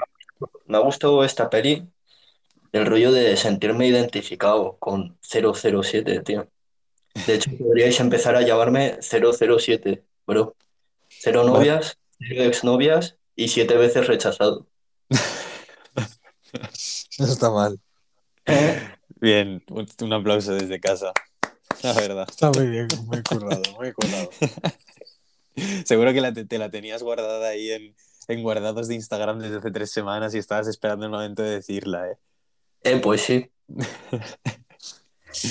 [0.66, 1.88] Me ha gustado esta peli,
[2.72, 6.46] el rollo de sentirme identificado con 007, tío.
[7.14, 10.54] De hecho, podríais empezar a llamarme 007, bro.
[11.08, 14.66] Cero novias, cero exnovias y siete veces rechazado.
[17.18, 17.80] No está mal.
[19.20, 21.12] Bien, un, un aplauso desde casa.
[21.82, 22.26] La verdad.
[22.28, 24.30] Está muy bien, muy currado, muy currado.
[25.84, 27.94] Seguro que la te, te la tenías guardada ahí en,
[28.28, 32.08] en guardados de Instagram desde hace tres semanas y estabas esperando el momento de decirla,
[32.08, 32.16] ¿eh?
[32.82, 33.50] Eh, pues sí.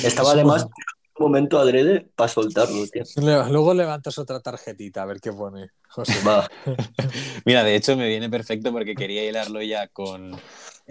[0.04, 0.70] Estaba además en
[1.18, 3.04] un momento adrede para soltarlo, tío.
[3.18, 5.70] Luego levantas otra tarjetita a ver qué pone.
[5.90, 6.14] José.
[6.28, 6.50] Va,
[7.46, 10.32] Mira, de hecho me viene perfecto porque quería hilarlo ya con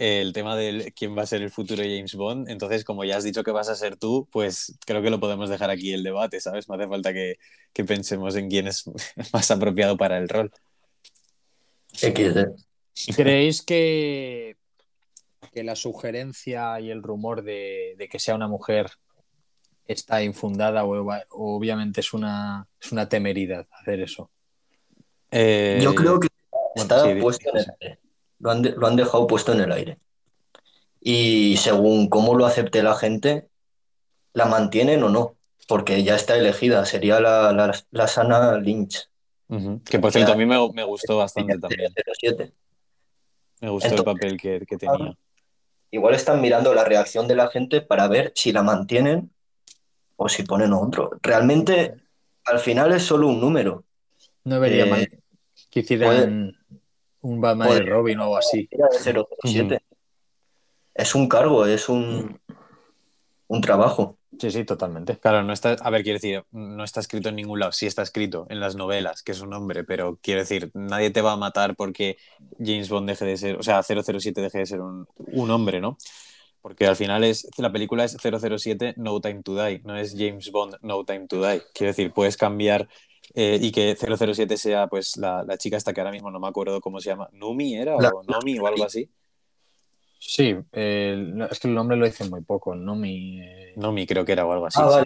[0.00, 2.48] el tema de quién va a ser el futuro James Bond.
[2.48, 5.50] Entonces, como ya has dicho que vas a ser tú, pues creo que lo podemos
[5.50, 6.68] dejar aquí el debate, ¿sabes?
[6.68, 7.36] No hace falta que,
[7.72, 8.84] que pensemos en quién es
[9.32, 10.52] más apropiado para el rol.
[11.92, 12.54] XD.
[13.16, 14.56] ¿Creéis que,
[15.52, 18.90] que la sugerencia y el rumor de, de que sea una mujer
[19.86, 24.30] está infundada o, o obviamente es una, es una temeridad hacer eso?
[25.30, 26.28] Eh, Yo creo que
[26.74, 27.76] bueno, está sí, di- puesto en el José.
[27.80, 27.98] aire.
[28.40, 29.98] Lo han, de- lo han dejado puesto en el aire.
[31.00, 33.48] Y según cómo lo acepte la gente,
[34.32, 35.36] la mantienen o no.
[35.66, 36.84] Porque ya está elegida.
[36.86, 39.08] Sería la, la, la Sana Lynch.
[39.84, 41.92] Que por cierto, a mí me, me gustó bastante también.
[42.20, 42.52] 07.
[43.60, 45.16] Me gustó el papel que, que tenía.
[45.90, 49.30] Igual están mirando la reacción de la gente para ver si la mantienen
[50.16, 51.10] o si ponen otro.
[51.22, 51.94] Realmente,
[52.44, 53.84] al final es solo un número.
[54.44, 55.22] No vería Eh, mal
[55.70, 56.57] que hicieran
[57.22, 58.68] un Batman puede- y Robin o algo así.
[58.70, 58.98] Era de
[59.42, 59.82] 007.
[60.94, 62.40] Es un cargo, es un,
[63.46, 64.16] un trabajo.
[64.38, 65.16] Sí, sí, totalmente.
[65.18, 67.72] Claro, no está, a ver, quiero decir, no está escrito en ningún lado.
[67.72, 71.22] Sí está escrito en las novelas, que es un hombre, pero quiero decir, nadie te
[71.22, 72.18] va a matar porque
[72.58, 75.96] James Bond deje de ser, o sea, 007 deje de ser un, un hombre, ¿no?
[76.60, 80.50] Porque al final es, la película es 007 No Time to Die, no es James
[80.52, 81.62] Bond No Time to Die.
[81.72, 82.88] Quiero decir, puedes cambiar
[83.34, 86.48] eh, y que 007 sea pues la, la chica esta que ahora mismo no me
[86.48, 89.08] acuerdo cómo se llama, Numi era La- o Nomi o algo así.
[90.20, 92.96] Sí, eh, es que el nombre lo dicen muy poco, ¿no?
[92.96, 94.80] Mi, eh, Nomi creo que era o algo así.
[94.82, 94.96] ah, sí.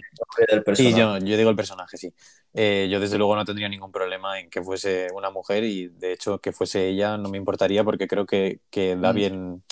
[0.75, 2.11] vale, yo, yo digo el personaje, sí.
[2.53, 6.13] Eh, yo desde luego no tendría ningún problema en que fuese una mujer y de
[6.13, 9.15] hecho que fuese ella no me importaría porque creo que, que da Mm.
[9.15, 9.63] bien,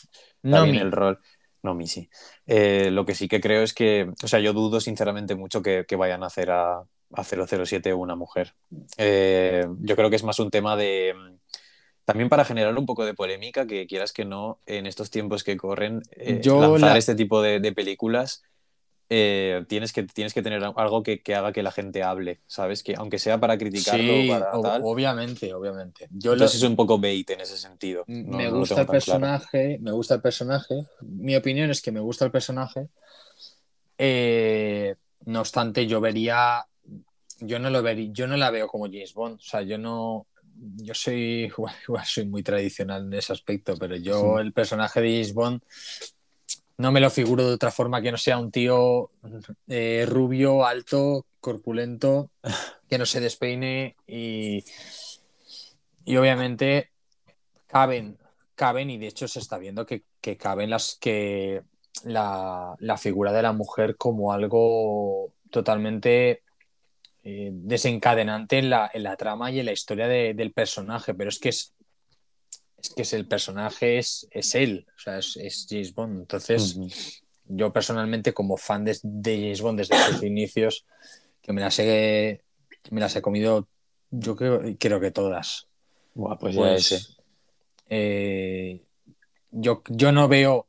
[0.44, 1.18] da bien el rol.
[1.64, 2.08] No, mi sí.
[2.46, 5.86] Eh, lo que sí que creo es que, o sea, yo dudo sinceramente mucho que,
[5.88, 8.54] que vayan a hacer a, a 007 una mujer.
[8.98, 11.14] Eh, yo creo que es más un tema de...
[12.06, 15.56] También para generar un poco de polémica, que quieras que no, en estos tiempos que
[15.56, 18.42] corren, eh, Yo lanzar la- este tipo de, de películas
[19.14, 22.82] eh, tienes, que, tienes que tener algo que, que haga que la gente hable, ¿sabes?
[22.82, 24.82] Que aunque sea para criticarlo Sí, para o- tal.
[24.86, 26.08] obviamente, obviamente.
[26.12, 28.04] Yo lo- Entonces es un poco bait en ese sentido.
[28.08, 29.20] No- me no lo gusta tengo el tan claro.
[29.22, 30.76] personaje, me gusta el personaje.
[31.02, 32.88] Mi opinión es que me gusta el personaje.
[33.98, 34.96] Eh,
[35.26, 36.66] no obstante, yo vería,
[37.42, 39.36] yo no lo vería, yo no la veo como James Bond.
[39.36, 40.28] O sea, yo no,
[40.78, 41.52] yo soy,
[41.88, 45.62] igual, soy muy tradicional en ese aspecto, pero yo el personaje de James Bond
[46.78, 49.12] no me lo figuro de otra forma que no sea un tío
[49.68, 52.32] eh, rubio, alto, corpulento,
[52.90, 54.64] que no se despeine y,
[56.06, 56.90] y obviamente
[57.68, 58.18] caben,
[58.56, 61.62] caben y de hecho se está viendo que, que caben las que
[62.04, 66.42] la, la figura de la mujer como algo totalmente
[67.24, 71.30] eh, desencadenante en la, en la trama y en la historia de- del personaje, pero
[71.30, 71.74] es que es,
[72.78, 76.22] es que es el personaje es, es él, o sea, es, es James Bond.
[76.22, 76.80] Entonces,
[77.46, 80.86] yo personalmente, como fan de, de James Bond desde sus inicios,
[81.42, 82.42] que me las he,
[82.90, 83.68] me las he comido,
[84.10, 85.68] yo creo, creo que todas.
[86.14, 87.18] Buah, pues Pues,
[87.90, 88.82] eh,
[89.52, 90.68] yo, yo no veo.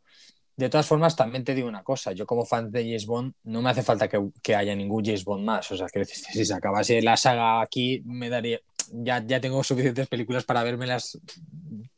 [0.57, 2.13] De todas formas, también te digo una cosa.
[2.13, 5.25] Yo, como fan de James Bond, no me hace falta que, que haya ningún James
[5.25, 5.71] Bond más.
[5.73, 8.61] O sea, que si se acabase la saga aquí, me daría.
[8.93, 11.19] Ya, ya tengo suficientes películas para vérmelas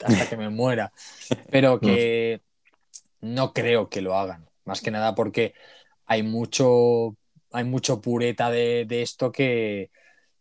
[0.05, 0.93] hasta que me muera.
[1.51, 2.43] Pero que
[3.21, 4.49] no creo que lo hagan.
[4.65, 5.55] Más que nada porque
[6.07, 7.17] hay mucho.
[7.51, 9.91] Hay mucho pureta de, de esto que,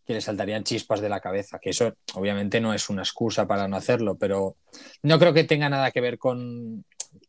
[0.05, 3.67] que le saltarían chispas de la cabeza, que eso obviamente no es una excusa para
[3.67, 4.57] no hacerlo, pero
[5.01, 6.83] no creo que tenga nada que ver con,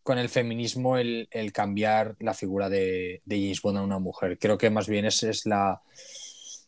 [0.05, 4.39] con el feminismo el, el cambiar la figura de, de James Bond a una mujer.
[4.39, 5.81] Creo que más bien es, es la...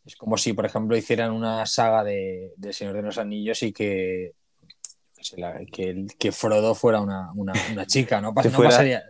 [0.05, 3.73] Es como si, por ejemplo, hicieran una saga de, de Señor de los Anillos y
[3.73, 4.33] que,
[5.17, 8.33] que, se la- que, el- que Frodo fuera una, una- una chica, ¿no?
[8.51, 9.03] No fuera- pasaría,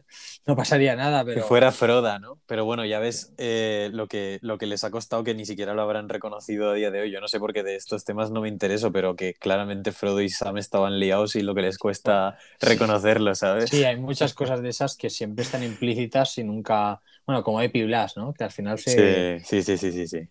[0.47, 1.43] no pasaría nada, pero...
[1.43, 2.39] Que fuera Froda, ¿no?
[2.47, 5.75] Pero bueno, ya ves eh, lo, que, lo que les ha costado que ni siquiera
[5.75, 7.11] lo habrán reconocido a día de hoy.
[7.11, 10.21] Yo no sé por qué de estos temas no me intereso, pero que claramente Frodo
[10.21, 13.71] y Sam estaban liados y lo que les cuesta reconocerlo, ¿sabes?
[13.71, 17.01] Sí, hay muchas cosas de esas que siempre están implícitas y nunca.
[17.27, 18.33] Bueno, como Epi Blas, ¿no?
[18.33, 19.41] Que al final se.
[19.41, 20.29] Sí, sí, sí, sí, sí, sí.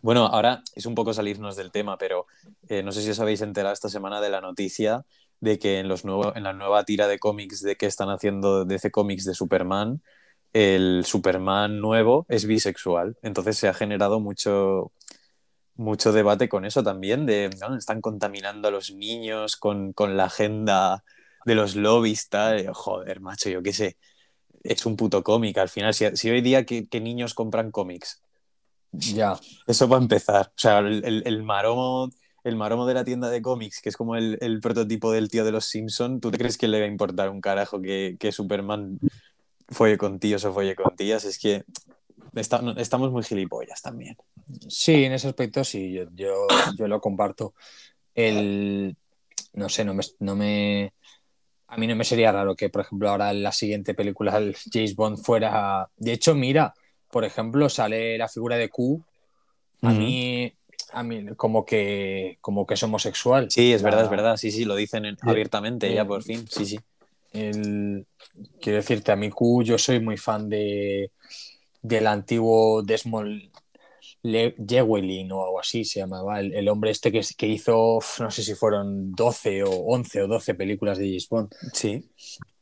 [0.00, 2.26] Bueno, ahora es un poco salirnos del tema, pero
[2.68, 5.04] eh, no sé si os habéis enterado esta semana de la noticia
[5.40, 8.64] de que en, los nuevo, en la nueva tira de cómics de que están haciendo
[8.64, 10.02] DC Comics de Superman,
[10.52, 13.16] el Superman nuevo es bisexual.
[13.22, 14.92] Entonces se ha generado mucho,
[15.76, 17.76] mucho debate con eso también, de ¿no?
[17.76, 21.04] están contaminando a los niños con, con la agenda
[21.44, 22.66] de los lobbies, tal.
[22.72, 23.96] Joder, macho, yo qué sé.
[24.62, 25.94] Es un puto cómic al final.
[25.94, 28.22] Si, si hoy día que, que niños compran cómics,
[28.92, 29.38] Ya.
[29.66, 30.46] eso va a empezar.
[30.48, 32.10] O sea, el, el, el maromo,
[32.46, 35.44] el maromo de la tienda de cómics, que es como el, el prototipo del tío
[35.44, 38.30] de los Simpson, ¿tú te crees que le va a importar un carajo que, que
[38.30, 38.98] Superman
[39.68, 41.24] folle con tíos o folle con tías?
[41.24, 41.64] Es que
[42.34, 44.16] está- estamos muy gilipollas también.
[44.68, 46.46] Sí, en ese aspecto sí, yo, yo,
[46.78, 47.54] yo lo comparto.
[48.14, 48.96] El.
[49.52, 50.92] No sé, no me, no me.
[51.68, 54.56] A mí no me sería raro que, por ejemplo, ahora en la siguiente película el
[54.72, 55.88] James Bond fuera.
[55.96, 56.74] De hecho, mira,
[57.10, 59.02] por ejemplo, sale la figura de Q.
[59.82, 60.54] A mí.
[60.98, 63.50] A mí, como que, como que es homosexual.
[63.50, 64.36] Sí, es La- verdad, es verdad.
[64.38, 65.28] Sí, sí, lo dicen en- Sí.
[65.28, 66.46] abiertamente ya por fin.
[66.50, 66.78] Sí, sí.
[67.32, 68.06] El,
[68.62, 71.10] quiero decirte, a mí Q, yo soy muy fan de,
[71.82, 73.42] del antiguo Desmond
[74.22, 78.30] Le- Llewellyn o algo así se llamaba, el, el hombre este que, que hizo, no
[78.30, 81.54] sé si fueron 12 o 11 o 12 películas de James Bond.
[81.74, 82.08] Sí.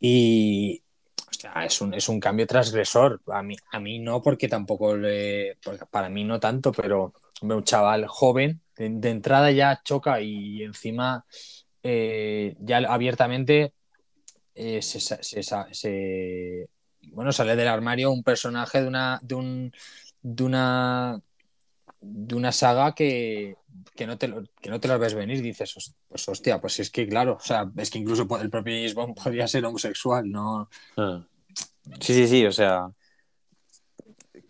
[0.00, 0.82] Y
[1.30, 3.20] hostia, es, un, es un cambio transgresor.
[3.28, 5.56] A mí, a mí no, porque tampoco le,
[5.90, 11.24] para mí no tanto, pero un chaval joven de, entrada ya choca y encima
[11.82, 13.72] eh, ya abiertamente
[14.54, 16.68] eh, se,
[17.12, 19.72] bueno, sale del armario un personaje de una, de un,
[20.22, 21.20] de una,
[22.00, 23.56] de una saga que,
[23.94, 25.42] que no te lo, que no te lo ves venir.
[25.42, 28.74] Dices, "Hos- pues hostia, pues es que claro, o sea, es que incluso el propio
[28.74, 30.68] James Bond podría ser homosexual, ¿no?
[30.96, 31.24] Ah.
[32.00, 32.88] Sí, sí, sí, o sea,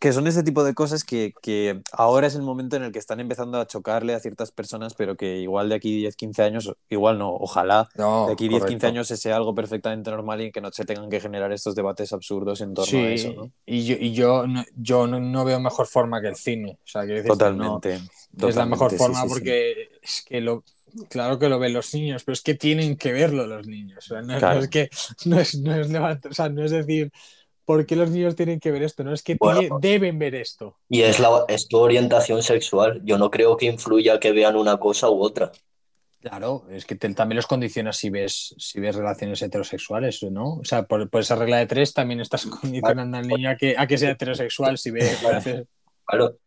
[0.05, 2.99] que son ese tipo de cosas que, que ahora es el momento en el que
[2.99, 6.73] están empezando a chocarle a ciertas personas, pero que igual de aquí 10, 15 años,
[6.91, 8.87] igual no, ojalá No, de aquí 10, 15 correcto.
[8.87, 12.13] años ese sea algo perfectamente normal y que no se tengan que generar estos debates
[12.13, 13.53] absurdos en torno Sí, a eso, ¿no?
[13.67, 16.79] y yo, y yo, no, yo no, no veo mejor forma que el cine.
[16.85, 18.01] O sea, Totalmente.
[18.47, 20.65] es la mejor sí, forma sí, porque es que lo,
[21.09, 24.05] claro que lo ven los niños, pero es que tienen que verlo los niños.
[24.11, 24.91] O sea, no, es que
[25.27, 27.11] no es, no es levant- o sea, no es decir
[27.65, 30.77] por qué los niños tienen que ver esto, no es que Bueno, deben ver esto.
[30.89, 33.01] Y es, la, es tu orientación sexual.
[33.05, 35.51] Yo no creo que influya que vean una cosa u otra.
[36.21, 40.55] Claro, es que te- también los condicionas si ves, si ves relaciones heterosexuales, ¿no?
[40.55, 43.75] O sea, por, por esa regla de tres también estás condicionando al niño a que,
[43.77, 45.67] a que sea heterosexual si ve relaciones.
[46.07, 46.39] Claro.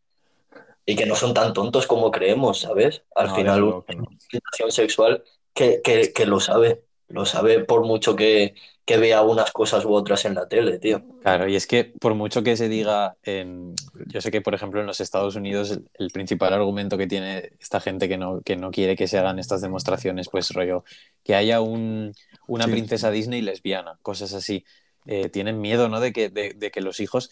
[0.85, 3.03] Y que no son tan tontos como creemos, ¿sabes?
[3.15, 3.85] Al No, final, una no.
[4.29, 6.81] orientación sexual que, que, que lo sabe.
[7.09, 8.53] Lo sabe por mucho que,
[8.85, 11.01] que vea unas cosas u otras en la tele, tío.
[11.21, 13.73] Claro, y es que por mucho que se diga, en,
[14.07, 17.51] yo sé que por ejemplo en los Estados Unidos el, el principal argumento que tiene
[17.59, 20.83] esta gente que no, que no quiere que se hagan estas demostraciones, pues rollo,
[21.23, 22.13] que haya un,
[22.45, 22.71] una Sí.
[22.71, 24.65] princesa Disney lesbiana, cosas así.
[25.05, 26.01] Eh, tienen miedo, ¿no?
[26.01, 27.31] De que, de, de que los hijos,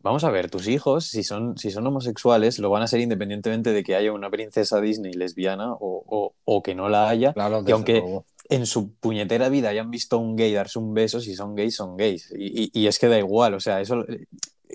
[0.00, 3.72] vamos a ver, tus hijos, si son, si son homosexuales, lo van a ser independientemente
[3.72, 7.32] de que haya una princesa Disney lesbiana o, o, o que no la haya.
[7.32, 8.02] Claro, Y aunque.
[8.48, 11.76] En su puñetera vida hayan visto a un gay darse un beso, si son gays,
[11.76, 12.30] son gays.
[12.36, 14.26] Y, y- y es que da igual, o sea, eso eh,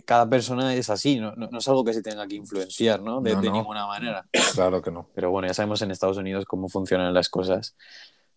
[0.05, 3.22] cada persona es así, no, no, no es algo que se tenga que influenciar, ¿no?
[3.22, 3.53] De, No, de no.
[3.55, 4.26] ninguna manera.
[4.53, 5.09] Claro que no.
[5.13, 7.76] Pero bueno, ya sabemos en Estados Unidos cómo funcionan las cosas.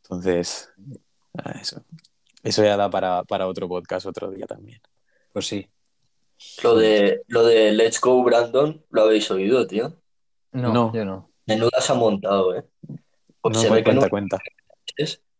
[0.03, 0.71] Entonces,
[1.39, 1.83] ah, eso.
[2.43, 4.81] Eso ya da para, para otro podcast otro día también.
[5.33, 5.69] Pues sí.
[6.65, 9.95] Lo de, lo de Let's Go Brandon, lo habéis oído, tío.
[10.51, 10.93] No, No.
[10.93, 11.31] yo no.
[11.47, 12.65] Menuda se ha montado, ¿eh?
[13.41, 14.39] Pues No, se que cuenta, no cuenta.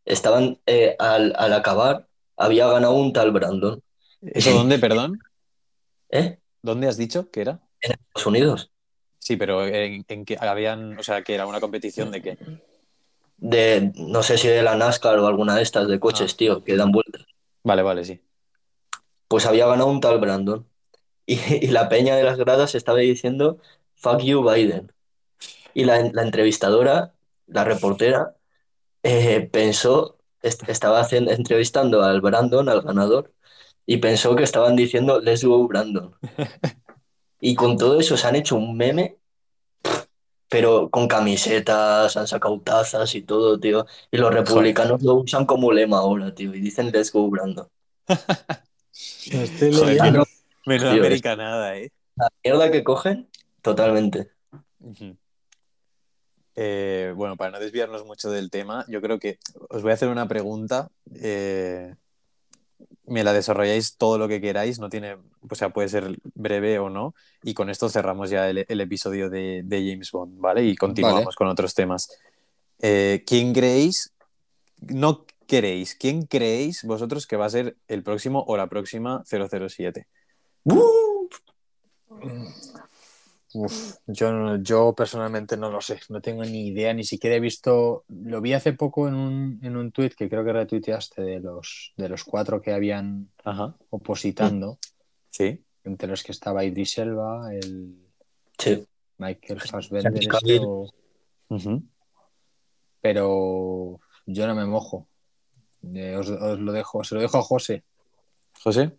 [0.05, 3.83] Estaban eh, al, al acabar, había ganado un tal Brandon,
[4.23, 5.19] ¿Eso dónde, perdón?
[6.11, 6.39] ¿eh?
[6.63, 7.61] ¿Dónde has dicho que era?
[7.81, 8.71] En Estados Unidos.
[9.19, 12.39] Sí, pero en, en que habían, o sea, que era una competición de qué.
[13.37, 16.37] De, no sé si de la NASCAR o alguna de estas de coches, Ah.
[16.37, 17.25] tío, que dan vueltas.
[17.65, 18.21] Vale, vale, sí.
[19.29, 20.67] Pues había ganado un tal Brandon.
[21.27, 23.59] Y, y la peña de las gradas estaba diciendo,
[23.95, 24.93] fuck you, Biden.
[25.75, 27.15] Y la, la entrevistadora,
[27.47, 28.37] la reportera,
[29.03, 33.33] eh, pensó, est- estaba haciendo, entrevistando al Brandon, al ganador,
[33.87, 36.15] y pensó que estaban diciendo, let's go, Brandon.
[37.41, 39.19] Y con todo eso se han hecho un meme,
[40.49, 43.87] pero con camisetas, han sacado tazas y todo, tío.
[44.11, 47.67] Y los republicanos lo usan como lema ahora, tío, y dicen, let's go, Brandon.
[49.33, 50.03] Estoy Joder.
[50.67, 51.91] Menuda Tío, americanada, ¿eh?
[52.45, 53.29] Mierda que cogen,
[53.63, 54.31] totalmente.
[54.81, 55.17] Ujú.
[56.55, 59.39] Eh, bueno, para no desviarnos mucho del tema, yo creo que
[59.71, 60.91] os voy a hacer una pregunta.
[61.15, 61.95] eh,
[63.05, 65.17] me la desarrolláis todo lo que queráis, no tiene,
[65.49, 67.15] o sea, puede ser breve o no.
[67.43, 70.65] Y con esto cerramos ya el, el episodio de, de James Bond, ¿vale?
[70.65, 71.37] Y continuamos Vale.
[71.37, 72.09] con otros temas.
[72.81, 74.13] Eh, ¿Quién creéis?
[74.81, 80.07] No queréis, ¿quién creéis vosotros que va a ser el próximo o la próxima 007?
[80.65, 81.29] ¡Uh!
[83.55, 87.41] Uf, yo, no- yo personalmente no lo sé, no tengo ni idea, ni siquiera he
[87.41, 91.41] visto, lo vi hace poco en un, en un tweet que creo que retuiteaste de
[91.41, 94.79] los, de los cuatro que habían Ajá, opositando,
[95.31, 95.63] sí.
[95.85, 97.97] entre los que estaba Idris Elba, el
[98.59, 98.87] Sí.
[99.19, 100.89] Michael Fassbender, este, o-
[103.01, 105.09] pero yo no me mojo.
[105.95, 107.83] Eh, os, os lo dejo, se lo dejo a José.
[108.63, 108.97] José.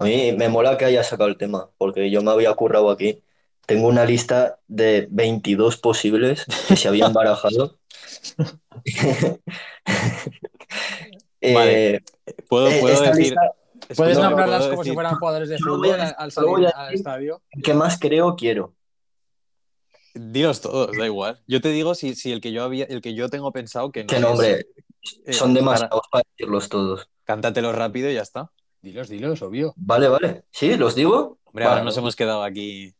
[0.00, 3.22] A mí me mola que haya sacado el tema, porque yo me había currado aquí.
[3.66, 7.78] Tengo una lista de 22 posibles que se habían barajado.
[11.42, 12.04] Eh, Vale.
[12.50, 13.40] ¿Puedo, eh, puedo esta decir, lista,
[13.96, 16.48] Puedes No, no, nombrarlas ¿puedo como si decir- fueran jugadores de fútbol al, al solo
[16.48, 17.42] voy salir a al decir- estadio.
[17.62, 18.74] que más creo quiero.
[20.14, 21.40] Dilos todos, da igual.
[21.46, 24.02] Yo te digo si, si el que yo había, el que yo tengo pensado que
[24.04, 24.66] no Que es, nombre,
[25.24, 27.08] eh, son para- demasiados para decirlos todos.
[27.24, 28.50] Cántatelo rápido y ya está.
[28.82, 29.74] Dilos, dilos, obvio.
[29.76, 30.44] Vale, vale.
[30.50, 30.76] ¿Sí?
[30.76, 31.38] ¿Los digo?
[31.44, 32.94] Hombre, ahora nos hemos quedado aquí.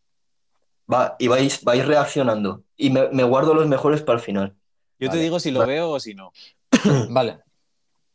[0.92, 2.64] va, y vais, vais reaccionando.
[2.76, 4.56] Y me, me guardo los mejores para el final.
[4.98, 5.72] Yo te digo si lo Vale.
[5.74, 6.32] veo o si no.
[7.10, 7.38] Vale.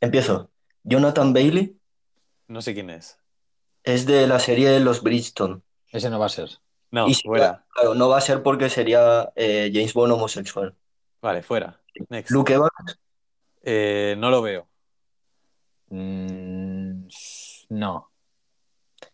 [0.01, 0.51] Empiezo.
[0.83, 1.75] Jonathan Bailey
[2.47, 3.17] No sé quién es.
[3.83, 5.61] es de la serie de los Bridgestone.
[5.91, 6.49] Ese no va a ser.
[6.91, 7.65] No, si- fuera.
[7.73, 10.75] Claro, no va a ser porque sería eh, James Bond homosexual.
[11.21, 11.81] Vale, fuera.
[12.09, 12.29] Next.
[12.29, 12.99] Luke Evans,
[13.63, 14.67] Eh, no lo veo.
[15.89, 16.94] Mm,
[17.69, 18.09] no.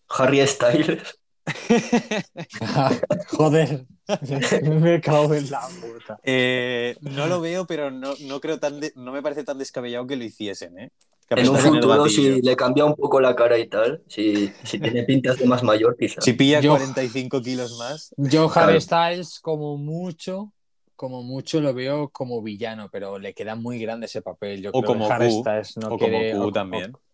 [0.09, 1.19] Harry Styles,
[3.31, 3.85] Joder.
[4.81, 6.19] me cago en la puta.
[6.23, 10.05] Eh, no lo veo, pero no, no creo tan de- no me parece tan descabellado
[10.07, 10.91] que lo hiciesen, ¿eh?
[11.29, 15.03] En un futuro, si le cambia un poco la cara y tal, si, si tiene
[15.03, 16.23] pintas de más mayor, quizás.
[16.25, 18.13] Si pilla Yo- 45 kilos más.
[18.17, 18.69] Yo, Claro.
[18.71, 20.51] Harry Styles, como mucho,
[20.97, 24.61] como mucho lo veo como villano, pero le queda muy grande ese papel.
[24.61, 26.51] Yo O creo como que Harry Q, Styles no o como Q o- o-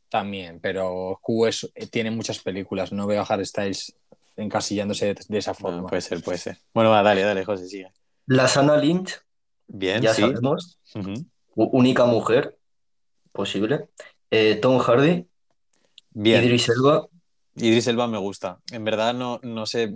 [0.09, 0.59] también.
[0.61, 2.91] pero Q es- eh, tiene muchas películas.
[2.91, 3.95] No veo a Harry Styles
[4.35, 5.77] encasillándose de, de esa forma.
[5.77, 6.59] Bueno, puede ser, puede ser.
[6.73, 7.91] Bueno, va, dale, dale, José, sigue.
[8.27, 9.19] La Sana Lynch,
[9.67, 10.21] Bien, ya sí.
[10.21, 10.79] sabemos,
[11.55, 12.57] única mujer
[13.31, 13.89] posible.
[14.31, 15.25] Eh, Tom Hardy,
[16.11, 16.43] Bien.
[16.43, 17.07] Idris Elba,
[17.55, 18.59] Idris Elba me gusta.
[18.71, 19.91] En verdad no, no sé.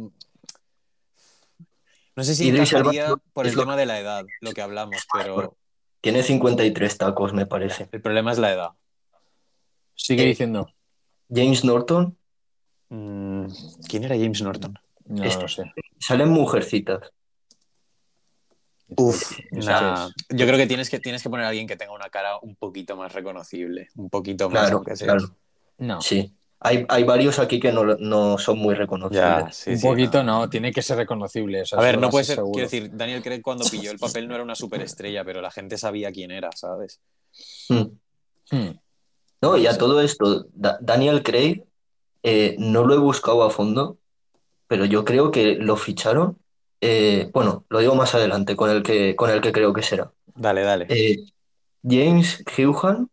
[2.16, 2.91] No sé si Idris Elba
[3.34, 5.55] por el lo- tema de la edad, lo que hablamos, pero
[6.01, 7.88] tiene 53 tacos, me parece.
[7.91, 8.70] el problema es la edad.
[10.04, 10.68] Sigue Eh, diciendo.
[11.30, 12.18] James Norton,
[12.93, 13.45] Mm,
[13.88, 14.78] ¿Quién era James Norton?
[15.06, 15.64] No es- lo sé.
[15.97, 17.10] salen mujercitas.
[18.97, 20.10] Uf, nah.
[20.30, 22.58] yo creo que tienes, que tienes que poner a alguien que tenga una cara un
[22.58, 25.08] poquito más reconocible, un poquito más, Claro, aunque sea.
[25.08, 25.38] claro,
[25.78, 26.02] No.
[26.02, 26.36] sí.
[26.60, 29.24] Hay, hay varios aquí que no, no son muy reconocibles.
[29.24, 30.49] Ya, sí, un sí, poquito no.
[30.49, 31.62] tiene que ser reconocible.
[31.62, 32.52] eso A ver, no puede ser, seguro.
[32.52, 35.78] quiero decir, Daniel Craig cuando pilló el papel no era una superestrella, pero la gente
[35.78, 36.99] sabía quién era, ¿sabes?
[37.70, 37.84] Mm.
[38.52, 38.72] Hmm.
[39.42, 41.64] No, y a todo esto, Da- Daniel Craig,
[42.24, 43.98] eh, no lo he buscado a fondo,
[44.68, 46.38] pero yo creo que lo ficharon.
[46.84, 50.12] eh, bueno, lo digo más adelante, con el que, con el que creo que será.
[50.34, 50.88] Dale, dale.
[50.89, 51.18] Eh,
[51.84, 53.10] James Houghton.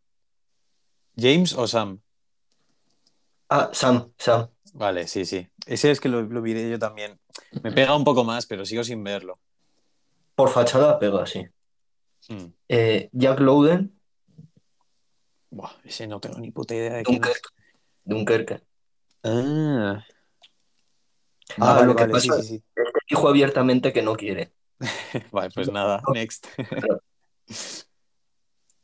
[1.17, 2.01] ¿James o Sam?
[3.51, 4.49] Ah, Sam, Sam.
[4.75, 5.47] Vale, sí, sí.
[5.67, 7.19] Ese es que lo, lo miré yo también.
[7.63, 9.39] Me pega un poco más, pero sigo sin verlo.
[10.35, 11.45] Por fachada pega, sí.
[12.29, 12.53] Mm.
[13.13, 13.98] Jack Lowden,
[15.51, 17.07] Buah, ese no tengo ni puta idea de es.
[17.07, 17.49] Dunkerque.
[18.05, 18.63] Dunkerque.
[19.25, 20.05] Ah,
[21.61, 22.65] Ah, Ah, lo que sí, pasa- sí, sí.
[22.77, 24.53] Este dijo abiertamente que no quiere.
[25.33, 26.47] Vale, pues nada, next.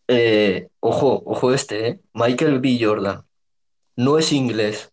[0.08, 2.00] Eh, ojo, ojo este, ¿eh?
[2.12, 2.78] Michael B.
[2.80, 3.24] Jordan.
[3.96, 4.92] No es inglés,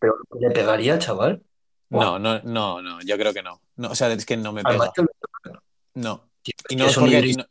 [0.00, 1.42] pero le pegaría, chaval.
[1.90, 3.60] No, no, no, no, yo creo que no.
[3.76, 4.92] No, o sea, es que no me pega.
[5.94, 6.28] No.
[6.68, 7.34] Y no que es es un porque.
[7.38, 7.46] no-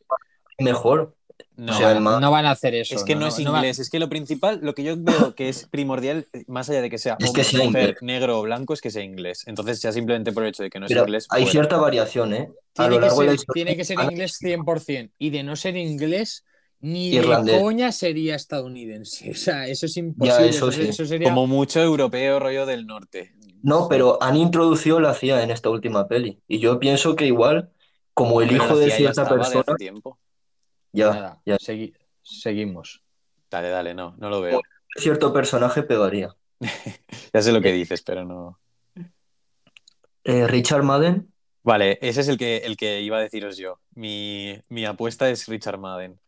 [0.59, 1.15] mejor.
[1.55, 2.95] No, o sea, van- no van a hacer eso.
[2.95, 5.67] es que no, es inglés, es que lo principal, lo que yo veo que es
[5.67, 8.01] primordial, más allá de que sea Es que hombre, sea mujer, inglés.
[8.01, 9.43] negro o blanco, es que sea inglés.
[9.47, 11.27] Entonces, ya simplemente por el hecho de que no es Pero inglés.
[11.29, 11.51] hay fuera.
[11.51, 12.49] cierta variación, ¿eh?
[12.77, 13.65] A tiene, lo que largo de ser, historia.
[13.65, 15.11] tiene que ser inglés 100%.
[15.19, 16.43] Y de no ser inglés,
[16.79, 17.55] ni Irlandés.
[17.55, 19.29] de coña sería estadounidense.
[19.31, 20.43] O sea, eso es imposible.
[20.43, 20.81] Ya, eso sí.
[20.81, 21.29] eso sería.
[21.29, 23.33] Como mucho europeo rollo del norte.
[23.61, 26.41] No, pero han introducido la CIA en esta última peli.
[26.47, 27.71] Y yo pienso que igual,
[28.13, 30.19] como el Pero hijo de cierta de persona, tiempo.
[30.93, 33.03] Ya, Nada, ya, segui- seguimos.
[33.51, 34.61] Dale, dale, no, no lo veo.
[34.95, 36.33] cierto personaje pegaría.
[37.33, 38.59] Ya sé lo que dices, pero no.
[40.23, 41.33] Eh, Richard Madden,
[41.63, 43.79] Vale, ese es el que, el que iba a deciros yo.
[43.95, 46.19] Mi, mi apuesta es Richard Madden.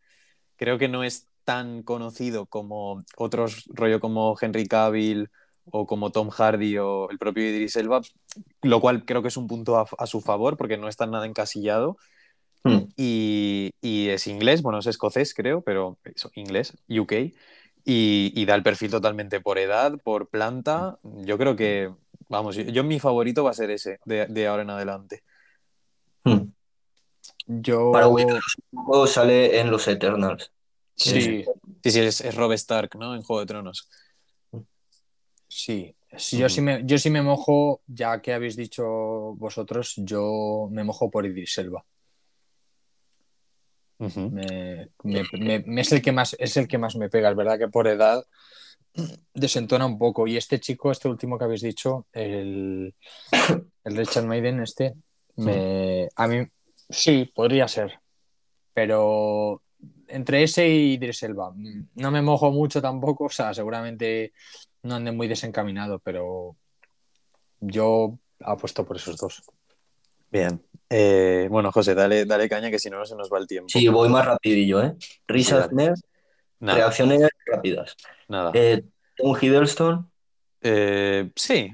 [0.56, 5.30] Creo que no es tan conocido como otros rollo como Henry Cavill
[5.66, 8.00] o como Tom Hardy o el propio Idris Elba,
[8.62, 11.26] lo cual creo que es un punto a, a su favor porque no está nada
[11.26, 11.98] encasillado
[12.64, 17.12] hmm, y, y es inglés, bueno, es escocés creo, pero eso, inglés, UK,
[17.84, 20.98] y, y da el perfil totalmente por edad, por planta.
[21.02, 21.92] Yo creo que,
[22.28, 25.22] vamos, yo, yo mi favorito va a ser ese de, de ahora en adelante.
[26.24, 26.52] hmm.
[27.46, 27.92] Yo.
[27.92, 28.40] Para un
[28.72, 30.50] poco, sale en los Eternals.
[30.96, 31.44] Sí,
[31.82, 33.14] Sí, sí, es, es Rob Stark, ¿no?
[33.14, 33.88] En Juego de Tronos.
[35.48, 35.94] sí.
[36.16, 38.84] Sí, Yo sí, me, yo sí me mojo, ya que habéis dicho
[39.36, 41.84] vosotros, yo me mojo por Idris Elba.
[44.30, 47.30] Me- me- me- me- es, el que más, es el que más me pega.
[47.30, 48.24] Es verdad que por edad
[49.34, 50.26] desentona un poco.
[50.26, 52.94] Y este chico, este último que habéis dicho, el,
[53.84, 54.94] el Richard Maiden, este,
[55.36, 56.46] me, a mí
[56.88, 58.00] sí, podría ser.
[58.74, 59.62] Pero
[60.08, 63.24] entre ese y Idris Elba, mm, no me mojo mucho tampoco.
[63.24, 64.32] O sea, seguramente
[64.82, 66.56] no ande muy desencaminado, pero
[67.60, 69.42] yo apuesto por esos dos.
[70.30, 70.62] Bien.
[70.88, 73.68] Eh, bueno, José, dale, dale caña que si no, no se nos va el tiempo.
[73.68, 74.94] Sí, voy más rapidillo, ¿eh?
[75.52, 75.94] Ahmed,
[76.60, 77.96] Nada, reacciones rápidas.
[78.28, 78.50] nada.
[78.54, 78.84] Eh,
[79.16, 80.10] Tom Hiddleston,
[80.62, 81.70] Eh, sí.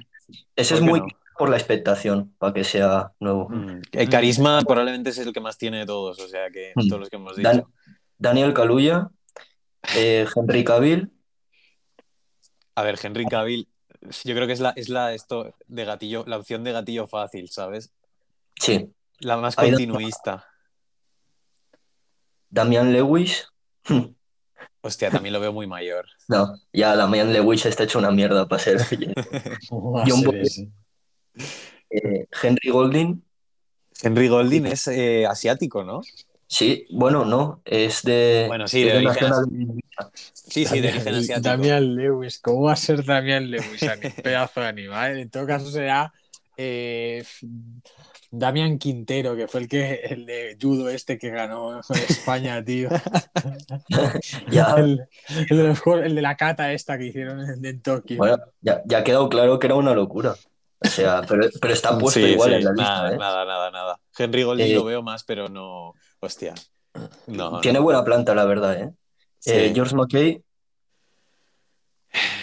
[0.57, 1.07] ese ¿Por es muy no?
[1.39, 3.49] por la expectación, para que sea nuevo.
[3.49, 3.81] Mm.
[3.93, 6.89] El carisma probablemente es el que más tiene de todos, o sea que Mm.
[6.89, 7.49] todos los que hemos dicho.
[7.49, 7.65] Dan-
[8.19, 9.09] Daniel Kaluuya,
[9.97, 11.11] eh, Henry Cavill,
[12.75, 13.69] A ver, Henry Cavill,
[14.25, 17.49] yo creo que es la, es la esto de gatillo, la opción de gatillo fácil,
[17.51, 17.93] ¿sabes?
[18.63, 18.93] Sí.
[19.19, 20.47] La más continuista.
[22.51, 23.49] Damian Lewis,
[24.85, 26.07] Hostia, también lo veo muy mayor.
[26.29, 28.79] no, ya Damian Lewis está hecho una mierda para ser
[29.69, 30.25] ¿Cómo va a John
[31.91, 33.23] eh, Henry Golding,
[34.03, 36.01] Henry Golding es eh, asiático, ¿no?
[36.49, 39.33] sí, bueno, no, es de, Bueno, sí, de origen
[40.33, 41.49] Sí, sí, de origen asiático.
[41.49, 43.81] Damian Lewis, ¿cómo va a ser Damian Lewis?
[44.23, 45.19] Pedazo de animal.
[45.19, 46.13] En todo caso será
[46.57, 47.25] eh,
[48.35, 52.89] Damian Quintero, que fue el que el de judo este que ganó España, tío.
[54.51, 55.07] Ya, El,
[55.51, 58.17] el de los juegos- el de la cata esta que hicieron en, en Tokio.
[58.17, 60.35] bueno, ya, ya ha quedado claro que era una locura.
[60.81, 63.19] O sea, pero, pero está puesto Sí, igual sí, en la nada, lista, ¿eh?
[63.19, 64.01] nada, nada, nada.
[64.19, 65.93] Henry Golding Eh, lo veo más, pero no.
[66.21, 66.55] Hostia.
[67.27, 67.85] No, Tiene no.
[67.85, 68.91] buena planta, la verdad, ¿eh?
[69.39, 69.51] Sí.
[69.53, 70.43] Eh, George McKay,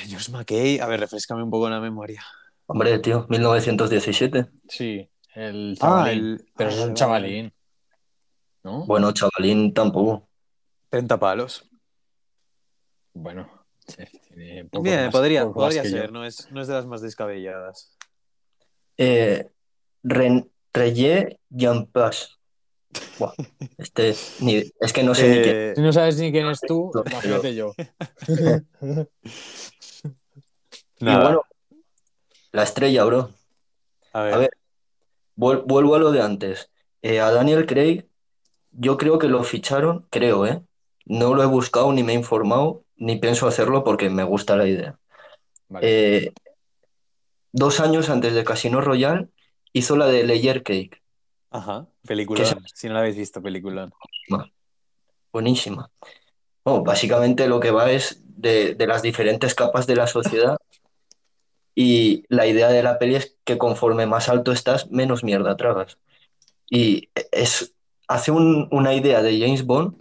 [0.08, 2.24] George McKay, a ver, refrescame un poco la memoria.
[2.68, 4.48] hombre, tío, 1917.
[4.68, 5.10] Sí,
[5.40, 6.20] el Ah, chavalín.
[6.26, 7.54] el- Pero ah, es un chavalín.
[8.64, 8.86] ¿No?
[8.86, 10.28] Bueno, chavalín tampoco.
[10.90, 11.70] 30 palos.
[13.14, 13.50] Bueno,
[14.28, 15.90] tiene poco Bien, más- podría, poco podría yo.
[15.90, 17.96] ser, no es, no es de las más descabelladas.
[18.98, 19.50] Eh,
[20.04, 22.38] Ren, Reye Jampas.
[23.20, 23.34] Buah,
[23.78, 25.70] este, ni- es que no sé ni qué.
[25.72, 27.74] Eh, Si no sabes ni quién es tú, No, imagínate yo.
[31.02, 31.44] Y nada, bueno,
[32.52, 33.30] la estrella, bro.
[34.14, 34.34] a ver.
[34.34, 34.50] a ver.
[35.40, 36.70] Vuel- vuelvo a lo de antes.
[37.02, 38.06] Eh, a Daniel Craig,
[38.72, 40.62] yo creo que lo ficharon, creo, ¿eh?
[41.06, 44.68] No lo he buscado ni me he informado, ni pienso hacerlo porque me gusta la
[44.68, 45.00] idea.
[45.70, 45.88] Vale.
[45.90, 46.34] Eh,
[47.54, 49.30] dos años antes de Casino Royale
[49.72, 51.02] hizo la de Layer Cake,
[51.52, 52.44] Ajá, peliculón.
[52.46, 53.94] ¿Qué Si no la habéis visto, peliculón.
[55.32, 55.90] buenísima.
[56.64, 60.58] Oh, básicamente lo que va es de, de las diferentes capas de la sociedad
[61.82, 65.98] y la idea de la peli es que conforme más alto estás, menos mierda tragas.
[66.70, 67.74] Y es
[68.10, 69.96] hace un- una idea de James Bond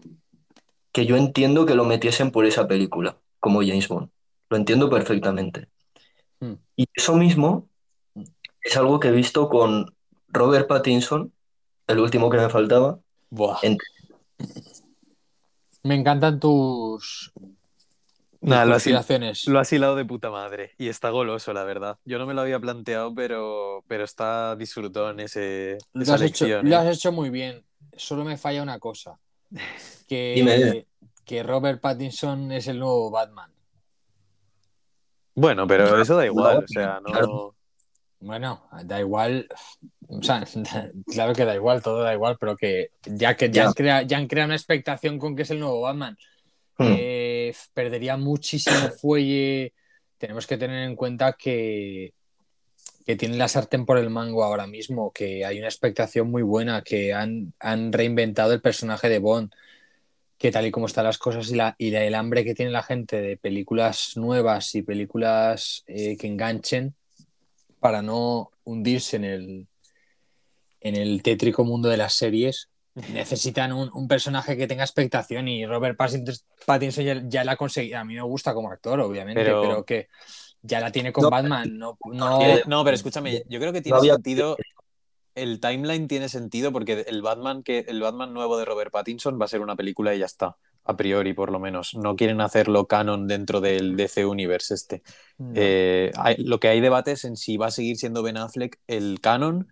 [0.91, 4.11] que yo entiendo que lo metiesen por esa película, como James Bond.
[4.51, 5.69] Lo entiendo perfectamente.
[6.41, 6.55] Hmm.
[6.75, 7.69] Y eso mismo
[8.61, 9.95] es algo que he visto con
[10.27, 11.33] Robert Pattinson,
[11.87, 12.99] el último que me faltaba.
[13.31, 13.59] Buah.
[13.63, 13.79] En-
[15.85, 17.33] Me encantan tus,
[18.41, 18.77] Nada, lo
[19.47, 20.73] lo has hilado de puta madre.
[20.79, 21.99] Y está goloso, la verdad.
[22.05, 26.47] Yo no me lo había planteado, pero, pero está disfrutón ese, Lo esa has, hecho,
[26.47, 26.75] lo ¿eh?
[26.75, 27.65] has hecho muy bien.
[27.97, 29.19] Solo me falla una cosa.
[30.09, 30.87] Que, Dime.
[31.27, 33.53] que Robert Pattinson es el nuevo Batman.
[35.35, 36.55] Bueno, pero eso da igual.
[36.57, 37.05] No, o sea, no.
[37.13, 37.55] claro.
[38.21, 39.47] Bueno, da igual.
[40.09, 40.45] O sea,
[41.07, 43.67] claro que da igual, todo da igual, pero que ya que ya, Ya.
[43.69, 46.17] Han, crea- ya han creado una expectación con que es el nuevo Batman.
[46.79, 46.87] Hmm.
[46.91, 49.73] eh, perdería muchísimo fuelle.
[50.17, 52.13] Tenemos que tener en cuenta que,
[53.05, 56.83] que tienen la sartén por el mango ahora mismo, que hay una expectación muy buena,
[56.83, 59.53] que han, han reinventado el personaje de Bond,
[60.39, 62.71] que tal y como están las cosas y, la, y la- el hambre que tiene
[62.71, 66.95] la gente de películas nuevas y películas eh, que enganchen
[67.81, 69.67] para no hundirse en el,
[70.81, 72.69] en el tétrico mundo de las series,
[73.13, 75.97] necesitan un, un personaje que tenga expectación y Robert
[76.67, 77.99] Pattinson, ya, ya la ha conseguido.
[77.99, 80.09] A mí me gusta como actor, obviamente, Pero- pero, que
[80.63, 81.79] ya la tiene con No, Batman.
[81.79, 84.57] No, no, Eh, no, pero escúchame, yo creo que tiene había- sentido.
[85.35, 89.45] El timeline tiene sentido porque el Batman, que, el Batman nuevo de Robert Pattinson va
[89.45, 90.57] a ser una película y ya está.
[90.85, 91.95] A priori, por lo menos.
[91.95, 95.03] No quieren hacerlo canon dentro del DC Universe este.
[95.37, 95.53] no.
[95.55, 98.81] Eh, hay- lo que hay debate es en si va a seguir siendo Ben Affleck
[98.89, 99.69] el canon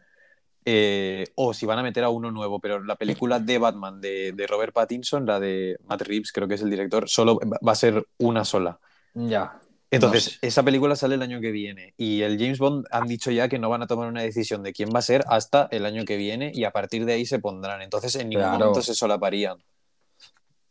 [0.66, 2.60] eh, o si van a meter a uno nuevo.
[2.60, 6.54] Pero la película de Batman de, de Robert Pattinson, la de Matt Reeves, creo que
[6.54, 8.78] es el director, solo va a ser una sola.
[9.14, 9.58] ya.
[9.88, 10.46] Entonces, No sé.
[10.48, 13.60] esa película sale el año que viene y el James Bond han dicho ya que
[13.60, 16.16] no van a tomar una decisión de quién va a ser hasta el año que
[16.16, 17.80] viene y a partir de ahí se pondrán.
[17.82, 18.58] Entonces, en ningún Claro.
[18.58, 19.58] momento se solaparían.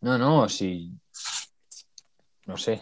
[0.01, 0.91] No, no, sí.
[2.45, 2.81] No sé.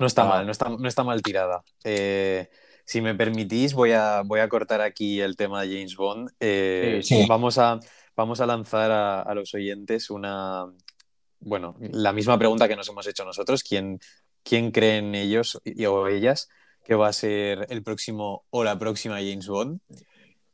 [0.00, 0.28] No está Ah.
[0.28, 1.62] mal, no está, no está mal tirada.
[1.84, 2.50] Eh,
[2.84, 6.30] si me permitís, voy a, voy a cortar aquí el tema de James Bond.
[6.40, 7.24] Eh, Sí.
[7.28, 7.78] Vamos, a,
[8.16, 10.66] vamos a lanzar a, a los oyentes una.
[11.40, 13.62] Bueno, la misma pregunta que nos hemos hecho nosotros.
[13.62, 13.98] ¿Quién,
[14.44, 16.48] quién creen ellos y- o ellas
[16.84, 19.80] que va a ser el próximo o la próxima James Bond?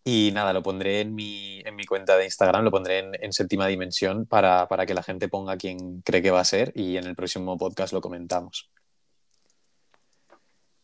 [0.04, 3.30] Y nada, lo pondré en mi, en mi cuenta de Instagram, lo pondré en, en
[3.34, 6.96] séptima dimensión para, para que la gente ponga quién cree que va a ser y
[6.96, 8.70] en el próximo podcast lo comentamos.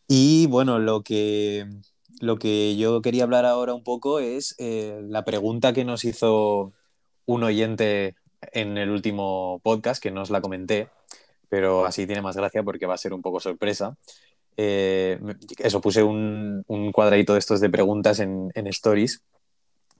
[0.07, 1.67] Y bueno, lo que,
[2.21, 6.73] lo que yo quería hablar ahora un poco es eh, la pregunta que nos hizo
[7.25, 8.15] un oyente
[8.53, 10.89] en el último podcast, que no os la comenté,
[11.49, 13.97] pero así tiene más gracia porque va a ser un poco sorpresa.
[14.57, 15.19] Eh,
[15.57, 19.21] eso, puse un, un cuadradito de estos de preguntas en, en Stories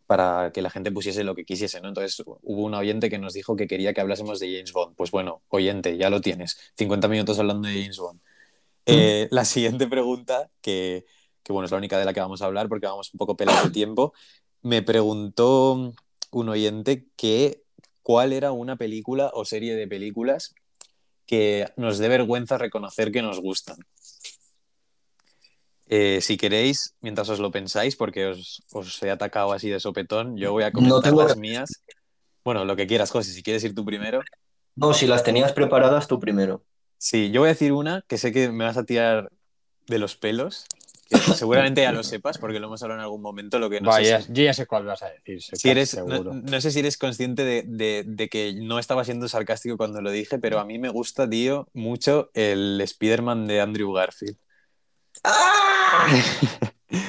[0.07, 1.87] para que la gente pusiese lo que quisiese, ¿no?
[1.87, 4.95] Entonces hubo un oyente que nos dijo que quería que hablásemos de James Bond.
[4.95, 6.57] Pues bueno, oyente, ya lo tienes.
[6.77, 8.19] 50 minutos hablando de James Bond.
[8.85, 11.05] Eh, la siguiente pregunta, que,
[11.43, 13.35] que, bueno, es la única de la que vamos a hablar porque vamos un poco
[13.35, 14.13] pelados de tiempo,
[14.61, 15.93] me preguntó
[16.31, 17.63] un oyente que
[18.03, 20.53] cuál era una película o serie de películas
[21.25, 23.77] que nos dé vergüenza reconocer que nos gustan.
[25.87, 30.35] Eh, si queréis, mientras os lo pensáis, porque os, os, he atacado así de sopetón,
[30.37, 31.83] yo voy a comentar No tengo- las mías.
[32.43, 34.21] Bueno, lo que quieras, José, si quieres ir tú primero.
[34.75, 36.63] No, si las tenías preparadas tú primero.
[36.97, 39.31] Sí, yo voy a decir una que sé que me vas a tirar
[39.87, 40.65] de los pelos,
[41.09, 43.89] que seguramente ya lo sepas porque lo hemos hablado en algún momento, lo que no
[43.89, 45.41] Vaya, sé si, yo ya sé cuál vas a decir.
[45.41, 46.33] si eres, no, seguro.
[46.33, 50.09] no sé si eres consciente de, de- de que no estaba siendo sarcástico cuando lo
[50.09, 54.37] dije, pero a mí me gusta, tío, mucho el Spider-Man de Andrew Garfield.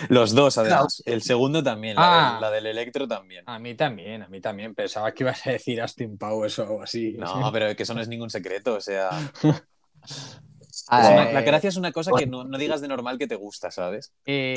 [0.09, 1.03] Los dos, además.
[1.07, 2.33] El segundo también, la, Ah.
[2.33, 3.45] del, la del Electro también.
[3.47, 4.75] A mí también, a mí también.
[4.75, 7.13] Pensaba que ibas a decir Austin Powers o algo así.
[7.19, 9.11] No, pero que eso no es ningún secreto, o sea...
[10.89, 13.27] Ah, una- eh, la gracia es una cosa que no, no digas de normal que
[13.27, 14.13] te gusta, ¿sabes?
[14.25, 14.55] eh,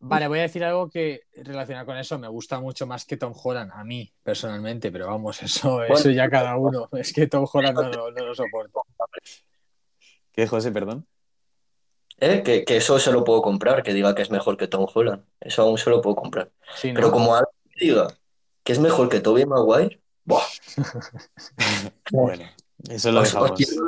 [0.00, 3.32] vale, voy a decir algo que relacionado con eso me gusta mucho más que Tom
[3.40, 6.88] Holland, a mí personalmente, pero vamos, eso, eso ya cada uno.
[6.92, 8.82] Es que Tom Holland no, lo- no lo soporto.
[10.32, 11.06] ¿Qué, José, perdón?
[12.20, 12.42] ¿Eh?
[12.42, 15.24] Que, que eso se lo puedo comprar, que diga que es mejor que Tom Holland.
[15.40, 16.50] Eso aún se lo puedo comprar.
[16.76, 16.94] Sí, ¿no?
[16.94, 18.08] Pero como alguien diga
[18.64, 20.42] que es mejor que Tobey Maguire, ¡buah!
[22.10, 22.44] Bueno,
[22.88, 23.87] eso lo Os- os dejamos.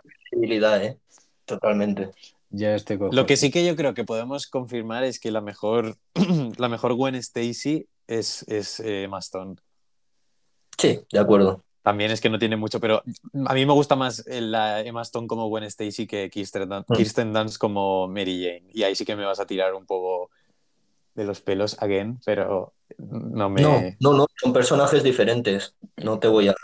[0.83, 0.99] ¿Eh?
[1.45, 2.11] Totalmente.
[2.51, 3.11] Ya cojo.
[3.13, 5.97] Lo que sí que yo creo que podemos confirmar es que la mejor,
[6.59, 9.57] la mejor Gwen Stacy es, es eh, Emma Stone.
[10.77, 11.63] Sí, de acuerdo.
[11.83, 13.03] También es que no tiene mucho, pero
[13.47, 16.95] a mí me gusta más la Emma Stone como Gwen Stacy que Kirsten, Dun- Mm.
[16.95, 18.71] Kirsten Dunst como Mary Jane.
[18.73, 20.31] Y ahí sí que me vas a tirar un poco
[21.15, 23.63] de los pelos again, pero no me.
[23.63, 25.75] No, no, no, son personajes diferentes.
[25.97, 26.55] No te voy a.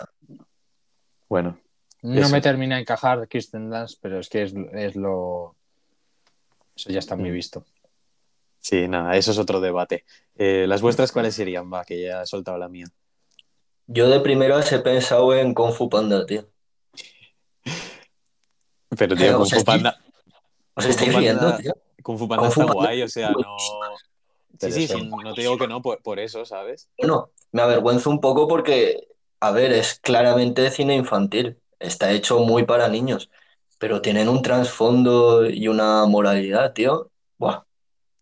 [1.28, 1.58] Bueno,
[2.06, 2.30] No Eso.
[2.30, 5.56] me termina de encajar Kirsten Dunst, pero es que es, es lo.
[6.76, 7.34] Eso ya está muy Mm.
[7.34, 7.64] visto.
[8.60, 10.04] sí, nada, eso es otro debate.
[10.36, 11.72] Eh, ¿Las vuestras cuáles serían?
[11.72, 12.86] Va, que ya he soltado la mía.
[13.88, 16.46] Yo de primeras he pensado en Kung Fu Panda, tío.
[18.96, 19.98] Pero, tío, Pero, Kung Fu Panda.
[20.74, 21.72] ¿Os estáis Panda- riendo, tío?
[22.02, 23.56] Kung Fu Panda Kung Fu está Panda- guay, o sea, no.
[24.58, 26.88] Sí, sí, sí, no te digo que no por, por eso, ¿sabes?
[26.98, 29.08] Bueno, me avergüenzo un poco porque,
[29.40, 31.58] a ver, es claramente cine infantil.
[31.78, 33.30] Está hecho muy para niños,
[33.78, 37.10] pero tienen un trasfondo y una moralidad, tío.
[37.38, 37.62] Buah,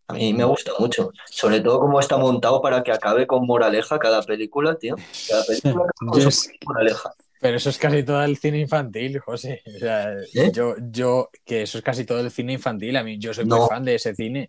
[0.09, 1.11] a mí me gusta mucho.
[1.30, 4.96] Sobre todo cómo está montado para que acabe con moraleja cada película, tío.
[5.28, 7.14] Cada película con Yo su es- moraleja.
[7.40, 9.62] Pero eso es casi todo el cine infantil, José.
[9.66, 10.50] O sea, ¿Eh?
[10.50, 12.96] yo, yo, que eso es casi todo el cine infantil.
[12.96, 13.59] A mí, yo soy No.
[13.59, 14.46] muy fan de ese cine.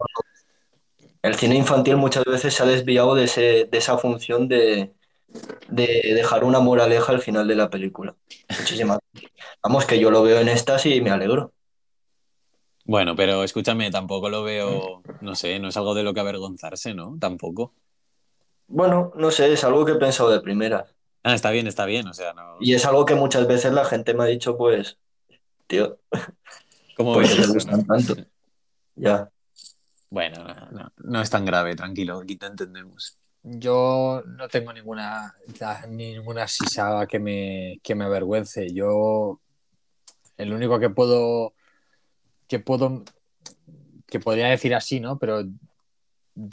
[1.22, 4.94] El cine infantil muchas veces se ha desviado de, ese, de esa función de,
[5.68, 8.16] de dejar una moraleja al final de la película.
[8.60, 9.00] Muchísimas.
[9.64, 11.54] Vamos, que yo lo veo en estas y me alegro.
[12.86, 16.94] Bueno, pero escúchame, tampoco lo veo, no sé, no es algo de lo que avergonzarse,
[16.94, 17.18] ¿no?
[17.20, 17.74] Tampoco.
[18.68, 20.86] Bueno, no sé, es algo que he pensado de primera.
[21.24, 22.58] Ah, está bien, está bien, o sea, no.
[22.60, 25.00] Y es algo que muchas veces la gente me ha dicho, pues,
[25.66, 25.98] tío,
[26.96, 28.16] ¿Cómo ¿por qué ves te gustan tanto?
[28.96, 29.30] Ya.
[30.12, 33.18] Bueno, no, no, no es tan grave, tranquilo, aquí te entendemos.
[33.48, 35.36] Yo no tengo ninguna,
[35.88, 38.74] ninguna sisaba que me, que me avergüence.
[38.74, 39.40] Yo,
[40.38, 41.54] el único que puedo,
[42.48, 43.04] que puedo,
[44.08, 45.20] que podría decir así, ¿no?
[45.20, 45.44] Pero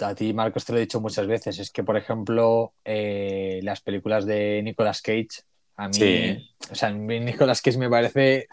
[0.03, 1.59] a ti, Marcos, te lo he dicho muchas veces.
[1.59, 5.28] Es que, por ejemplo, eh, las películas de Nicolas Cage,
[5.76, 6.51] a mí, Sí.
[6.70, 8.49] o sea, Nicolas Cage me parece,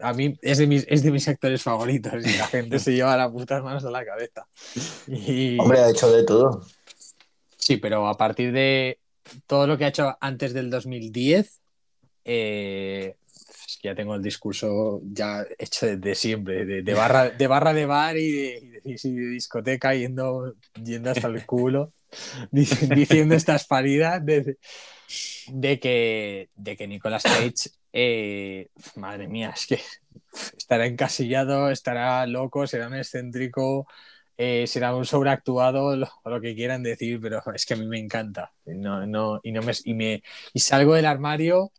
[0.00, 3.16] a mí es de mis, es de mis actores favoritos y la gente se lleva
[3.16, 4.44] las putas manos a la cabeza.
[5.06, 5.56] Y...
[5.60, 6.66] Hombre, ha hecho de todo.
[7.66, 9.00] Sí, pero a partir de
[9.48, 11.60] todo lo que ha hecho antes del 2010,
[12.24, 13.16] eh,
[13.66, 17.86] es que ya tengo el discurso ya hecho desde siempre, de, barra, de barra de
[17.86, 21.92] bar y de, discoteca yendo, yendo hasta el culo,
[22.52, 24.58] dic- diciendo estas paridas de,
[25.48, 29.80] de que, de que Nicolas Cage, eh, madre mía, es que
[30.56, 33.88] estará encasillado, estará loco, será un excéntrico,
[34.36, 37.86] eh, será un sobreactuado lo, o lo que quieran decir, pero es que a mí
[37.86, 38.52] me encanta.
[38.64, 40.22] No, no, y, no me, y, me,
[40.52, 41.72] y salgo del armario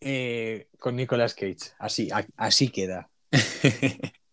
[0.00, 1.72] eh, con Nicolas Cage.
[1.78, 3.10] Así, así queda.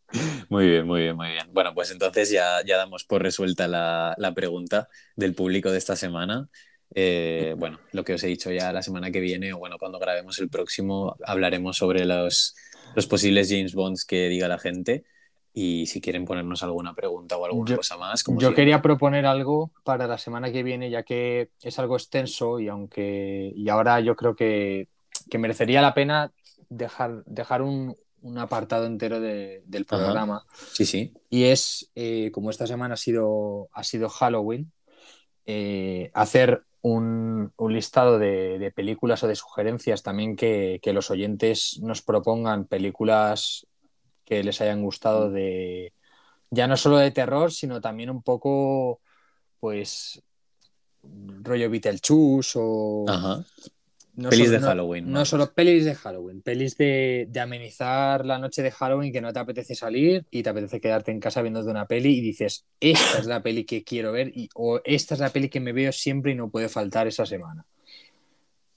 [0.50, 1.48] Muy bien, muy bien, muy bien.
[1.52, 5.96] Bueno, pues entonces ya, ya damos por resuelta la, la pregunta del público de esta
[5.96, 6.50] semana.
[6.96, 10.00] Eh, bueno, lo que os he dicho ya la semana que viene, o bueno, cuando
[10.00, 12.56] grabemos el próximo, hablaremos sobre los,
[12.96, 15.04] los posibles James Bonds que diga la gente.
[15.54, 19.26] Y si quieren ponernos alguna pregunta o alguna Yo- cosa más, como Yo quería proponer
[19.26, 24.00] algo para la semana que viene, ya que es algo extenso y aunque y ahora
[24.00, 24.88] yo creo que,
[25.30, 26.32] que merecería la pena
[26.70, 29.98] dejar, dejar un, un apartado entero de- del Ajá.
[30.04, 30.46] programa.
[30.72, 31.14] Sí, sí.
[31.30, 34.72] Y es, eh, como esta semana ha sido, ha sido Halloween,
[35.46, 41.12] eh, hacer un, un listado de, de películas o de sugerencias también que, que los
[41.12, 43.68] oyentes nos propongan películas
[44.26, 45.94] que les hayan gustado de
[46.50, 49.02] ya no solo de terror, sino también un poco,
[49.60, 50.22] pues,
[51.42, 53.06] rollo Beetlejuice o...
[53.08, 53.44] Ajá.
[54.16, 58.38] no Pelis solo- de Halloween, No, solo pelis de Halloween, pelis de, de amenizar la
[58.38, 61.62] noche de Halloween que no te apetece salir y te apetece quedarte en casa viendo
[61.62, 65.20] una peli y dices, esta es la peli que quiero ver y, o esta es
[65.20, 67.66] la peli que me veo siempre y no puede faltar esa semana.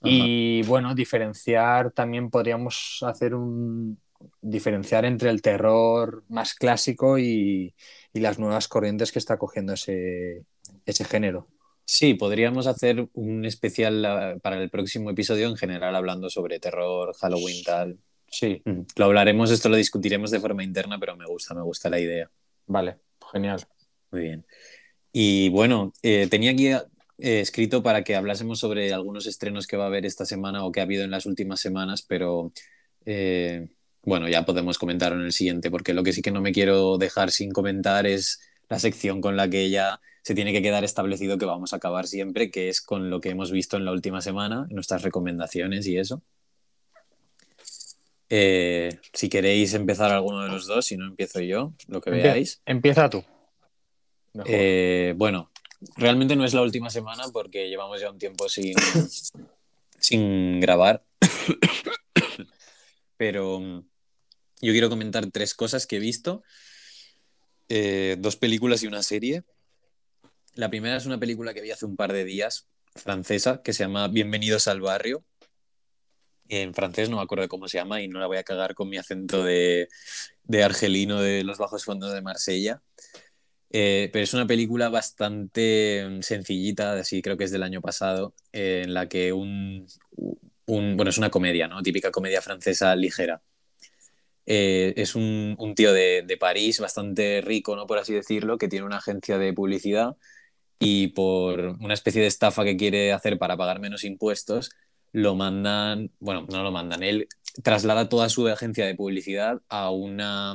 [0.03, 3.99] Y bueno, diferenciar también podríamos hacer un
[4.41, 7.75] diferenciar entre el terror más clásico y,
[8.13, 10.45] y las nuevas corrientes que está cogiendo ese,
[10.85, 11.47] ese género.
[11.85, 17.15] Sí, podríamos hacer un especial ah, para el próximo episodio en general hablando sobre terror,
[17.15, 17.99] Halloween, tal.
[18.29, 18.61] Sí,
[18.97, 22.29] Lo hablaremos, esto lo discutiremos de forma interna, pero me gusta, me gusta la idea.
[22.67, 22.99] vale,
[23.33, 23.61] genial.
[24.11, 24.47] Muy bien.
[25.13, 26.81] Y bueno, eh, tenía aquí eh,
[27.19, 30.81] escrito para que hablásemos sobre algunos estrenos que va a haber esta semana o que
[30.81, 32.53] ha habido en las últimas semanas, pero
[33.07, 33.69] eh,
[34.07, 36.97] bueno, ya podemos comentarlo en el siguiente, porque lo que sí que no me quiero
[36.97, 41.39] dejar sin comentar es la sección con la que ya se tiene que quedar establecido
[41.39, 44.21] que vamos a acabar siempre, que es con lo que hemos visto en la última
[44.21, 46.23] semana, nuestras recomendaciones y eso.
[48.31, 52.63] Eh, si queréis empezar alguno de los dos, si no empiezo yo, lo que veáis.
[52.65, 53.25] Empieza tú.
[54.45, 55.51] Eh, bueno,
[55.97, 58.75] realmente no es la última semana porque llevamos ya un tiempo sin,
[59.99, 61.05] sin grabar.
[63.17, 63.85] Pero
[64.61, 66.43] yo quiero comentar tres cosas que he visto.
[67.69, 69.45] Eh, dos películas y una serie.
[70.55, 73.85] La primera es una película que vi hace un par de días, francesa, que se
[73.85, 75.25] llama Bienvenidos al barrio.
[76.49, 78.89] En francés no me acuerdo cómo se llama y no la voy a cagar con
[78.89, 79.89] mi acento de,
[80.45, 82.83] de argelino de los bajos fondos de Marsella.
[83.71, 88.35] Eh, pero es una película bastante mm, sencillita, así creo que es del año pasado,
[88.53, 89.87] eh, en la que un,
[90.67, 91.83] un, Bueno, es una comedia, ¿no?
[91.83, 93.43] Típica comedia francesa ligera.
[94.47, 97.87] Eh, es un, un tío de, de, París bastante rico, ¿no?
[97.87, 100.17] Por así decirlo, que tiene una agencia de publicidad
[100.79, 104.71] y por una especie de estafa que quiere hacer para pagar menos impuestos,
[105.13, 107.29] lo mandan, bueno, no lo mandan, él
[107.63, 110.55] traslada toda su agencia de publicidad a una,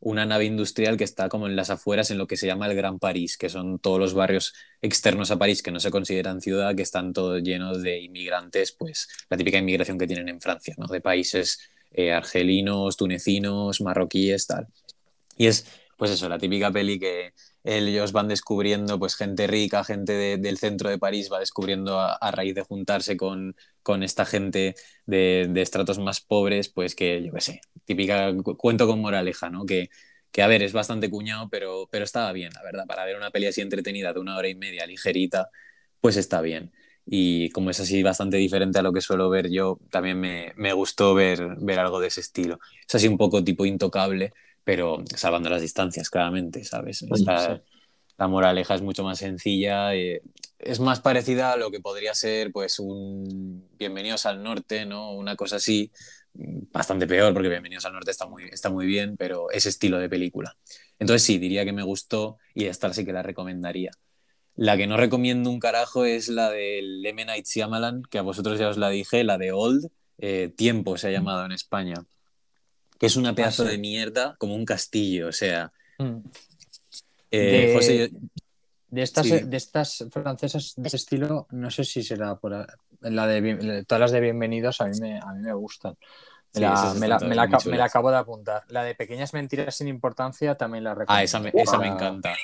[0.00, 2.76] una nave industrial que está como en las afueras, en lo que se llama el
[2.76, 6.76] Gran París, que son todos los barrios externos a París que no se consideran ciudad,
[6.76, 10.86] que están todos llenos de inmigrantes, pues la típica inmigración que tienen en Francia, ¿no?
[10.86, 11.58] De países
[11.96, 14.68] eh, argelinos, tunecinos, marroquíes, tal.
[15.36, 15.66] Y es,
[15.96, 17.32] pues eso, la típica peli que
[17.64, 22.54] ellos van descubriendo, pues gente rica, gente del centro de París va descubriendo a, raíz
[22.54, 24.76] de juntarse con, con esta gente
[25.06, 29.66] de, de, estratos más pobres, pues que yo qué sé, típica cuento con moraleja, ¿no?
[29.66, 29.90] Que,
[30.30, 33.30] que a ver, es bastante cuñado, pero, pero estaba bien, la verdad, para ver una
[33.30, 35.50] peli así entretenida de una hora y media, ligerita,
[36.00, 36.72] pues está bien.
[37.06, 40.72] Y como es así bastante diferente a lo que suelo ver yo, también me, me
[40.72, 42.58] gustó ver, ver algo de ese estilo.
[42.86, 44.32] Es así un poco tipo intocable,
[44.64, 47.02] pero salvando las distancias, claramente, ¿sabes?
[47.02, 47.62] Esta,
[48.18, 50.22] La moraleja es mucho más sencilla, eh,
[50.58, 55.12] es más parecida a lo que podría ser, pues, un Bienvenidos al Norte, ¿no?
[55.12, 55.92] Una cosa así,
[56.34, 60.08] bastante peor, porque Bienvenidos al Norte está muy, está muy bien, pero ese estilo de
[60.08, 60.56] película.
[60.98, 63.90] Entonces sí, diría que me gustó y esta sí que la recomendaría.
[64.56, 67.24] La que no recomiendo un carajo es la del M.
[67.24, 71.08] Night Shyamalan, que a vosotros ya os la dije, la de Old, eh, Tiempo se
[71.08, 72.06] ha llamado en España
[72.98, 75.72] que es una pedazo de mierda como un castillo, o sea.
[75.98, 76.18] Mm.
[77.30, 78.10] Eh, de, José,
[78.88, 82.52] de, estas, de estas francesas de ese estilo, no sé si será por
[83.00, 85.96] la de todas las de bienvenidos a mí me, a mí me gustan.
[86.54, 88.62] Me, la, me, la, me, la, acabo de apuntar.
[88.68, 91.12] La de pequeñas mentiras sin importancia también la recuerdo.
[91.12, 92.34] Ah, esa me, esa me encanta.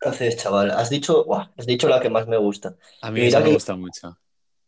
[0.00, 0.70] Gracias, chaval.
[0.70, 2.76] Has dicho, has dicho la que más me gusta.
[3.02, 4.16] A mí esa me gusta mucho.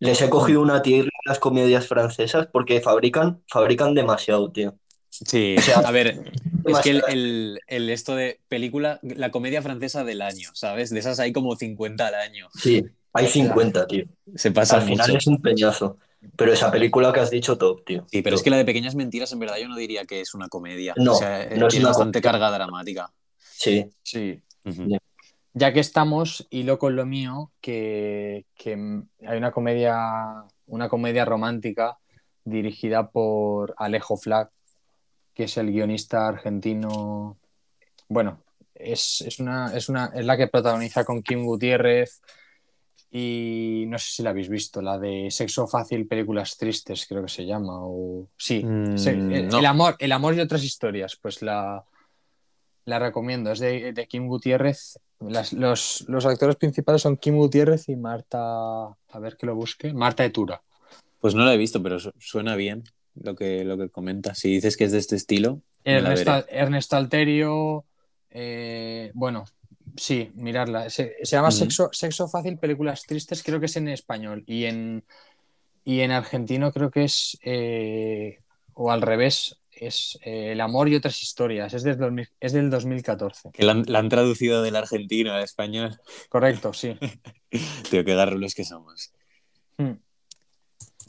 [0.01, 4.74] Les he cogido una tierra a las comedias francesas porque fabrican, fabrican demasiado, tío.
[5.11, 6.32] Sí, a ver,
[6.64, 10.91] es que el, el, esto de película, la comedia francesa del año, ¿sabes?
[10.91, 12.49] De esas hay como 50 al año.
[12.55, 14.07] Sí, hay 50, tío.
[14.36, 15.99] Se pasa Al final es un peñazo.
[16.37, 18.07] Pero esa película que has dicho, top, tío.
[18.11, 20.35] Sí, pero es que la de Pequeñas Mentiras, en verdad, yo no diría que es
[20.35, 20.95] una comedia.
[20.97, 22.41] No, o sea, no es tiene una bastante comedia.
[22.41, 23.12] carga dramática.
[23.39, 23.91] Sí.
[24.03, 24.43] Sí.
[24.64, 24.99] Ujú.
[25.55, 28.73] Ya que estamos, hilo con lo mío, que, que
[29.27, 31.99] hay una comedia, una comedia romántica
[32.45, 34.51] dirigida por Alejo Flack,
[35.35, 37.39] que es el guionista argentino.
[38.09, 38.43] Bueno,
[38.75, 42.21] es, es una, es, una, es la que protagoniza con Kim Gutiérrez
[43.13, 47.29] y no sé si la habéis visto, la de Sexo Fácil, Películas Tristes, creo que
[47.29, 47.79] se llama.
[47.81, 48.29] O...
[48.37, 49.59] Sí, Mm, se- el, no.
[49.59, 51.85] el amor, el amor y otras historias, pues la,
[52.85, 53.51] la recomiendo.
[53.53, 54.99] Es de, de Kim Gutiérrez.
[55.21, 59.93] Las- los, los actores principales son Kim Gutiérrez y Marta, a ver que lo busque,
[59.93, 60.63] Marta Etura.
[61.21, 62.85] Pues no la he visto, pero su- suena bien
[63.21, 64.39] lo que, lo que comentas.
[64.39, 66.45] Si dices que es de este estilo, veré.
[66.49, 67.85] Ernesto Alterio,
[68.31, 69.45] eh, bueno,
[69.97, 70.91] sí, mirarla.
[70.91, 71.51] Se, se llama.
[71.51, 74.45] Sexo, Sexo Fácil, Películas Tristes, creo que es en español.
[74.47, 75.05] Y en,
[75.84, 78.41] y en argentino creo que es, eh,
[78.74, 81.72] o al revés, es eh, El amor y otras historias.
[81.74, 83.51] Es del, 2000 es del 2014.
[83.53, 85.99] Que la han, la han traducido del argentino al español.
[86.28, 86.97] Correcto, sí.
[87.91, 89.12] Tío, qué garrulos que somos.
[89.78, 89.95] Hmm.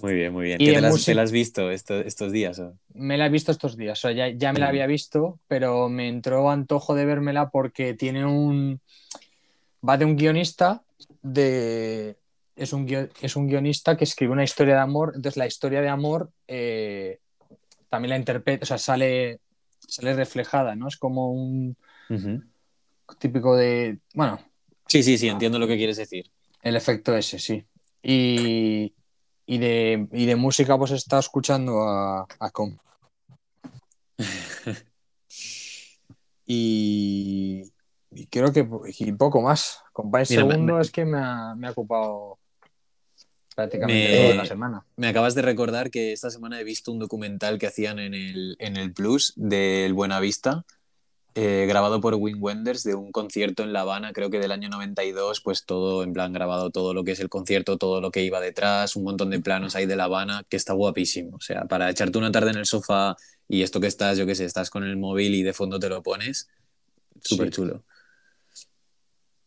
[0.02, 0.62] Muy bien, muy bien.
[0.62, 2.60] Y ¿Qué te las, te las has visto esto- estos días?
[2.60, 2.74] o?
[2.93, 5.89] Me la he visto estos días, o sea, ya, ya me la había visto, pero
[5.89, 8.80] me entró antojo de vérmela porque tiene un...
[9.88, 10.84] Va de un guionista,
[11.22, 12.18] de...
[12.56, 15.82] Es un, guio- es un guionista que escribe una historia de amor, entonces la historia
[15.82, 17.20] de amor eh,
[17.89, 19.39] también la interpreta, o sea, sale,
[19.80, 20.88] sale reflejada, ¿no?
[20.88, 21.76] Es como un
[23.20, 23.99] típico de...
[24.14, 24.39] Bueno,
[24.88, 26.30] Sí, sí, sí, entiendo lo que quieres decir.
[26.62, 27.64] el efecto ese, sí.
[28.04, 28.93] Y,
[29.52, 32.78] y, de, y de música pues estado escuchando a, a Com.
[36.45, 37.72] Y,
[38.12, 39.80] y creo que y poco más.
[39.95, 42.39] Me- segundo me- es que me ha, me ha ocupado
[43.56, 44.86] prácticamente Me- toda la semana.
[44.97, 48.56] Me acabas de recordar que esta semana he visto un documental que hacían en el,
[48.60, 50.66] en el Plus del Buenavista,
[51.36, 54.67] eh, grabado por Wim Wenders de un concierto en La Habana, creo que del año
[54.69, 58.23] 92, pues todo, en plan, grabado todo lo que es el concierto, todo lo que
[58.23, 61.38] iba detrás, un montón de planos ahí de La Habana, que está guapísimo.
[61.38, 63.15] O sea, para echarte una tarde en el sofá
[63.47, 65.88] y esto que estás, yo qué sé, estás con el móvil y de fondo te
[65.89, 66.49] lo pones,
[67.21, 67.53] súper Sí.
[67.53, 67.84] chulo.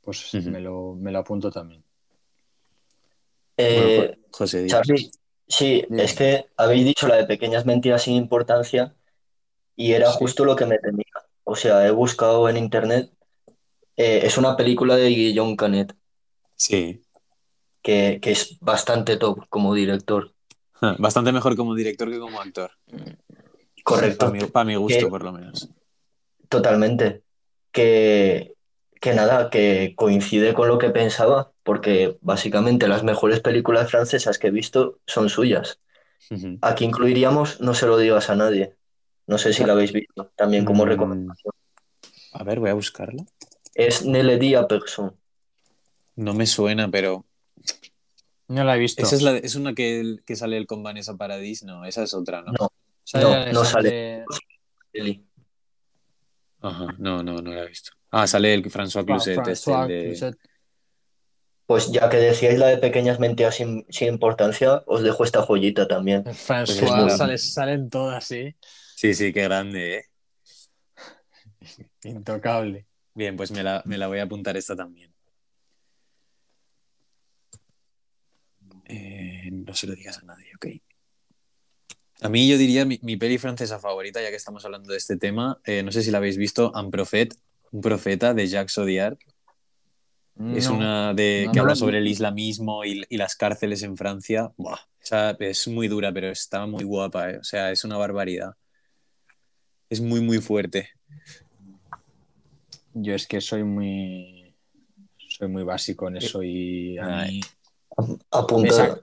[0.03, 0.51] Pues Ujú.
[0.51, 1.82] me, lo, me lo apunto también.
[3.57, 4.66] Eh, Bueno, José.
[4.66, 5.11] Charlie,
[5.47, 6.05] sí, Dime.
[6.05, 8.95] es que habéis dicho la de pequeñas mentiras sin importancia
[9.76, 10.16] y era Sí.
[10.18, 11.05] justo lo que me temía.
[11.45, 13.11] O sea, he buscado en internet,
[13.97, 15.95] eh, es una película de Guillaume Canet,
[16.57, 17.03] Sí.
[17.83, 20.33] que, que es bastante top como director.
[20.99, 22.71] Bastante mejor como director que como actor.
[23.85, 25.69] Correcto, Para mi, gusto, Que- por lo menos.
[26.49, 27.23] totalmente.
[27.73, 28.55] Que,
[29.01, 34.47] que nada, que coincide con lo que pensaba, porque básicamente las mejores películas francesas que
[34.49, 35.81] he visto son suyas.
[36.31, 36.59] Ujú.
[36.63, 38.75] Aquí incluiríamos No se lo digas a nadie.
[39.27, 40.89] No sé si la habéis visto, también como Mm.
[40.89, 41.53] recomendación.
[42.33, 43.25] A ver, voy a buscarla.
[43.75, 45.12] Es Ne le dis à personne.
[46.16, 47.25] No me suena, pero.
[48.49, 49.03] No la he visto.
[49.03, 51.62] Esa es, la, es una que, que sale el con Vanessa Paradis.
[51.64, 52.53] No, esa es otra, ¿no?
[52.53, 52.72] No.
[53.03, 54.25] Sale no, no sale.
[54.93, 55.22] de-.
[56.61, 57.93] Ajá, no, no, no la he visto.
[58.11, 59.35] Ah, sale el François Cluzet.
[59.35, 60.35] Fra- este, de-.
[61.66, 65.89] Pues ya que decíais la de pequeñas mentiras sin, sin importancia, os dejo esta joyita
[65.89, 66.25] también.
[66.25, 68.55] François Pues sale- salen todas, sí.
[69.05, 70.05] Sí, sí, qué grande, ¿eh?
[72.05, 72.87] Intocable.
[73.13, 75.13] Bien, pues me la, me la voy a apuntar esta también.
[78.87, 80.67] Eh, no se lo digas a nadie, ok.
[82.23, 85.19] A mí yo diría mi, mi peli francesa favorita, ya que estamos hablando de este
[85.19, 87.35] tema, eh, no sé si la habéis visto, Un Prophet,
[87.73, 89.19] un profeta de Jacques Audiard.
[90.55, 90.77] Es No.
[90.77, 94.51] una de, no, que no habla sobre el islamismo y, y las cárceles en Francia.
[94.57, 97.37] Buah, esa es muy dura, pero está muy guapa, eh.
[97.37, 98.57] O sea, es una barbaridad.
[99.91, 100.91] Es muy, muy fuerte.
[102.95, 104.55] Yo es que soy muy.
[105.28, 107.32] Soy muy básico en eso y a Ay.
[107.35, 107.41] mí.
[108.30, 109.01] Apunta.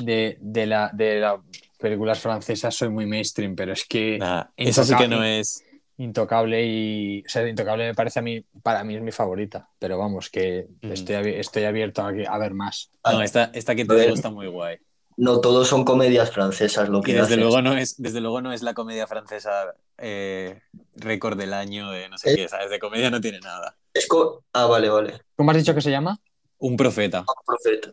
[0.00, 1.40] De, de, la, de las
[1.78, 5.62] películas francesas soy muy mainstream, pero es que Nah, esa sí que no es.
[5.98, 7.22] Intocable y.
[7.24, 8.44] O sea, Intocable me parece a mí.
[8.62, 9.68] Para mí es mi favorita.
[9.78, 10.92] Pero vamos, que Mm.
[10.92, 12.90] estoy, estoy abierto a, ver más.
[13.04, 14.78] No, esta, esta que te digo está muy guay.
[15.16, 17.38] No todos son comedias francesas lo Y que desde haces.
[17.38, 20.60] luego no es, desde luego no es la comedia francesa eh,
[20.96, 22.36] récord del año de no sé Eh.
[22.36, 22.70] qué, ¿sabes?
[22.70, 23.76] De comedia no tiene nada.
[23.92, 25.20] Es co- ah, vale, vale.
[25.36, 26.18] ¿Cómo has dicho que se llama?
[26.58, 27.24] Un profeta.
[27.46, 27.90] Profeta.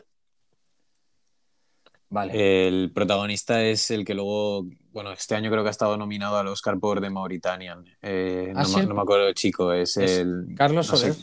[2.09, 2.67] Vale.
[2.67, 6.47] El protagonista es el que luego, bueno, este año creo que ha estado nominado al
[6.47, 7.85] Oscar por The Mauritanian.
[8.01, 8.77] Eh, ¿Ah, no, sí?
[8.77, 10.47] me, no me acuerdo el chico, es, Es el...
[10.57, 10.97] Carlos no.
[10.97, 11.15] Soler.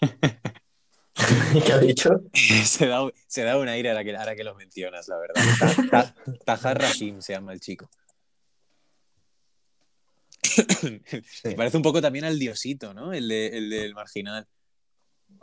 [1.64, 2.10] ¿Qué ha dicho?
[2.64, 5.42] se, da, se da un aire ahora que, ahora que lo mencionas, la verdad.
[5.90, 7.88] Ta- ta- Tahar Rahim se llama el chico.
[11.44, 13.12] Me parece un poco también al diosito, ¿no?
[13.12, 14.46] El, de- el del marginal.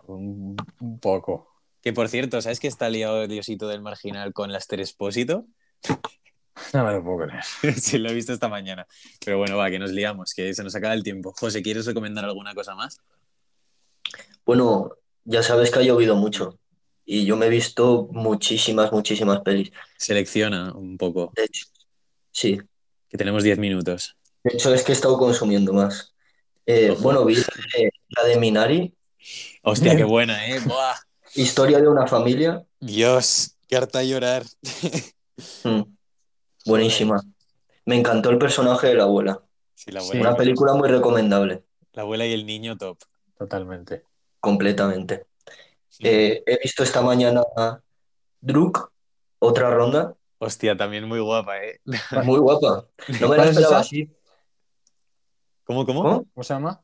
[0.07, 1.49] Un, un poco.
[1.81, 5.45] Que por cierto, ¿sabes que está liado el diosito del marginal con la Esther Expósito?
[6.73, 7.43] No me lo puedo creer.
[7.79, 8.87] sí, lo he visto esta mañana.
[9.23, 11.31] Pero bueno, va, que nos liamos, que se nos acaba el tiempo.
[11.37, 12.99] José, ¿quieres recomendar alguna cosa más?
[14.43, 14.89] Bueno,
[15.23, 16.59] ya sabes que ha llovido mucho.
[17.05, 19.71] Y yo me he visto muchísimas, muchísimas pelis.
[19.97, 21.67] Selecciona un poco, De hecho,
[22.31, 22.59] sí.
[23.07, 24.17] que tenemos 10 minutos.
[24.47, 26.13] De hecho, es que he estado consumiendo más.
[26.65, 28.95] Eh, bueno, vi la de, Minari,
[29.61, 30.59] Hostia, qué buena, ¿eh?
[30.65, 30.95] Buah.
[31.35, 32.65] Historia de una familia.
[32.79, 34.43] Dios, qué harta llorar.
[35.65, 35.81] Mm,
[36.65, 37.21] buenísima.
[37.85, 39.43] Me encantó el personaje de la abuela.
[39.75, 42.97] Sí, la abuela, Una película muy recomendable, la abuela y el niño top.
[43.37, 44.03] Totalmente.
[44.39, 45.25] completamente.
[45.99, 47.43] Eh, he visto esta mañana
[48.39, 48.93] Druk,
[49.39, 50.15] otra ronda.
[50.37, 51.81] Hostia, también muy guapa, ¿eh?
[52.23, 52.87] Muy guapa.
[53.19, 54.16] No me ¿Cuál la es esperaba así.
[55.67, 56.01] ¿Cómo, cómo?
[56.01, 56.25] ¿Cómo?
[56.33, 56.81] ¿Cómo se llama?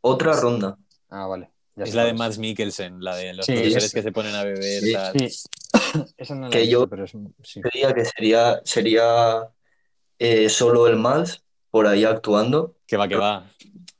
[0.00, 0.78] Otra ronda.
[1.10, 1.50] Ah, vale.
[1.74, 4.34] Ya Es la de Mads Mikkelsen, la de los Sí, profesores es- que se ponen
[4.34, 4.82] a beber.
[4.82, 5.12] Sí, tal.
[5.18, 5.48] Sí.
[6.16, 7.12] Esa no la Que he visto, yo- pero es.
[7.42, 7.60] Sí.
[7.60, 9.48] Creía que sería, sería
[10.18, 12.76] eh, solo el Mads por ahí actuando.
[12.86, 13.50] Que va, que va.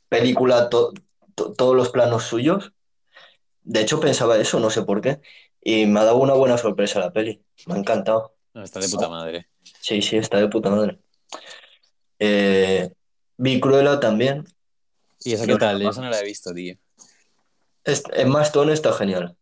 [0.09, 0.93] Película, to-
[1.35, 2.73] to- todos los planos suyos.
[3.63, 5.21] De hecho, pensaba eso, no sé por qué.
[5.61, 7.43] Y me ha dado una buena sorpresa la peli.
[7.67, 8.37] Me ha encantado.
[8.55, 9.49] No, está de puta madre.
[9.81, 10.99] Sí, sí, está de puta madre.
[12.19, 12.91] Eh,
[13.37, 14.45] vi Cruella también.
[15.25, 15.81] ¿Y esa qué tal?
[15.83, 16.77] Esa no la he visto, tío.
[17.85, 19.37] Es, Emma Stone está genial.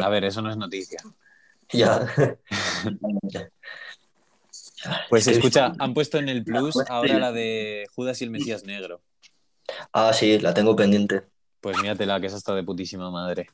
[0.00, 1.00] A ver, eso no es noticia.
[1.72, 2.06] Ya.
[5.10, 8.30] Pues Es que- escucha, han puesto en el Plus ahora la de Judas y el
[8.30, 9.02] Mesías Negro.
[9.92, 11.22] Ah, sí, la tengo pendiente.
[11.60, 13.46] Pues míratela, que esa está de putísima madre.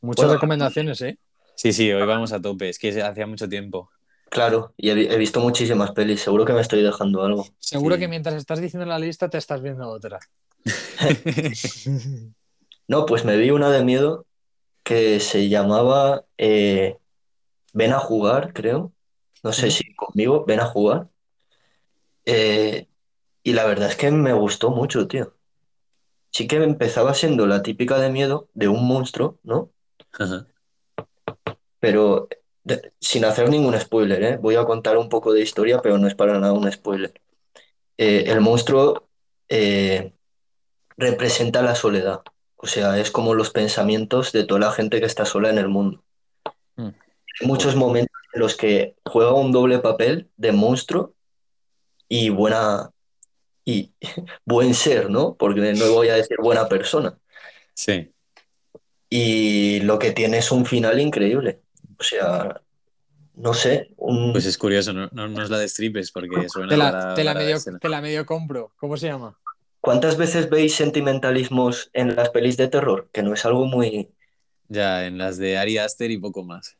[0.00, 0.34] Muchas Bueno.
[0.34, 1.18] recomendaciones, ¿eh?
[1.56, 2.68] Sí, sí, hoy vamos a tope.
[2.68, 3.90] Es que hacía mucho tiempo.
[4.28, 6.20] Claro, y he, vi- he visto muchísimas pelis.
[6.20, 7.46] Seguro que me estoy dejando algo.
[7.58, 8.00] Seguro Sí.
[8.00, 10.18] que mientras estás diciendo la lista te estás viendo otra.
[12.88, 14.26] No, pues me vi una de miedo
[14.84, 16.98] que se llamaba eh,
[17.72, 18.92] Ven a jugar, creo.
[19.42, 21.08] No sé si conmigo, Ven a jugar.
[22.24, 22.86] Eh,
[23.42, 25.34] y la verdad es que me gustó mucho, tío.
[26.30, 29.70] sí que empezaba siendo la típica de miedo de un monstruo, ¿no?
[30.12, 30.46] Ajá.
[31.80, 32.28] Pero
[32.66, 34.36] de- sin hacer ningún spoiler, ¿eh?
[34.38, 37.14] Voy a contar un poco de historia, pero no es para nada un spoiler.
[37.96, 39.08] Eh, el monstruo
[39.48, 40.12] eh,
[40.96, 42.22] representa la soledad,
[42.56, 45.68] o sea, es como los pensamientos de toda la gente que está sola en el
[45.68, 46.02] mundo.
[46.74, 46.88] Mm.
[47.40, 51.14] Hay muchos momentos en los que juega un doble papel de monstruo
[52.08, 52.90] y buena
[53.64, 53.92] y
[54.44, 55.36] buen ser, ¿no?
[55.36, 57.16] Porque no voy a decir buena persona.
[57.74, 58.10] Sí.
[59.08, 61.60] Y lo que tiene es un final increíble.
[61.98, 62.60] O sea,
[63.34, 64.32] no sé, un...
[64.32, 67.34] Pues es curioso, no, no nos la destripes porque suena Te la, para- te la
[67.34, 68.72] medio, te la medio compro.
[68.76, 69.38] ¿Cómo se llama?
[69.80, 73.08] ¿Cuántas veces veis sentimentalismos en las pelis de terror?
[73.12, 74.10] Que no es algo muy
[74.68, 76.76] Ya, en las de Ari Aster y poco más.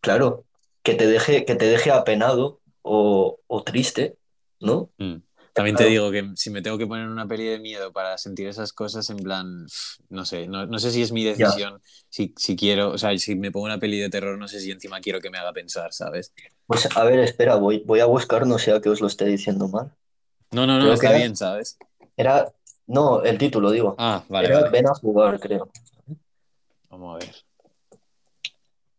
[0.00, 0.44] claro,
[0.82, 4.16] que te deje, que te deje apenado o, o triste,
[4.60, 4.90] ¿no?
[4.98, 5.16] Mm.
[5.54, 8.48] También te digo que si me tengo que poner una peli de miedo para sentir
[8.48, 9.66] esas cosas, en plan,
[10.10, 13.36] no sé, no, no sé si es mi decisión, si, si quiero, o sea, si
[13.36, 15.92] me pongo una peli de terror, no sé si encima quiero que me haga pensar,
[15.92, 16.32] ¿sabes?
[16.66, 19.68] Pues a ver, espera, voy, voy a buscar, no sea que os lo esté diciendo
[19.68, 19.92] mal.
[20.50, 21.78] No, no, no, Creo que está era- bien, ¿sabes?
[22.16, 22.52] Era,
[22.86, 23.94] no, el título, digo.
[23.98, 24.70] Ah, vale, Era vale.
[24.70, 25.70] Ven a jugar, creo.
[26.90, 27.43] Vamos a ver.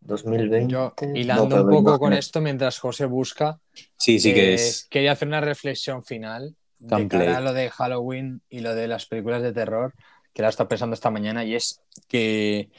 [0.05, 0.73] 2020.
[0.73, 3.59] Yo, hilando un poco con esto mientras José busca,
[3.97, 4.87] Sí, sí que eh, es.
[4.89, 7.27] quería hacer una reflexión final de Gameplay.
[7.27, 9.93] cara a lo de Halloween y lo de las películas de terror,
[10.33, 12.69] que la he estado pensando esta mañana, y es que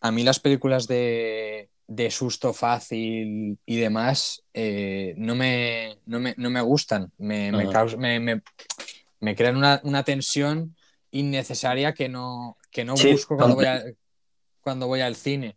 [0.00, 6.34] a mí las películas de, de susto fácil y demás eh, no, me, no, me,
[6.36, 7.66] no me gustan, me, me,
[7.98, 8.42] me, me-
[9.20, 10.76] me crean una, una tensión
[11.12, 13.84] innecesaria que no, que no Sí, busco cuando voy, a-
[14.62, 15.56] cuando voy al cine.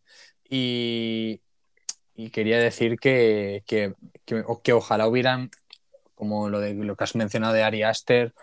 [0.49, 1.41] Y,
[2.15, 3.93] y quería decir que, que,
[4.25, 5.49] que, o- que ojalá hubieran,
[6.13, 8.33] como lo, de, lo que has mencionado de Ari Aster,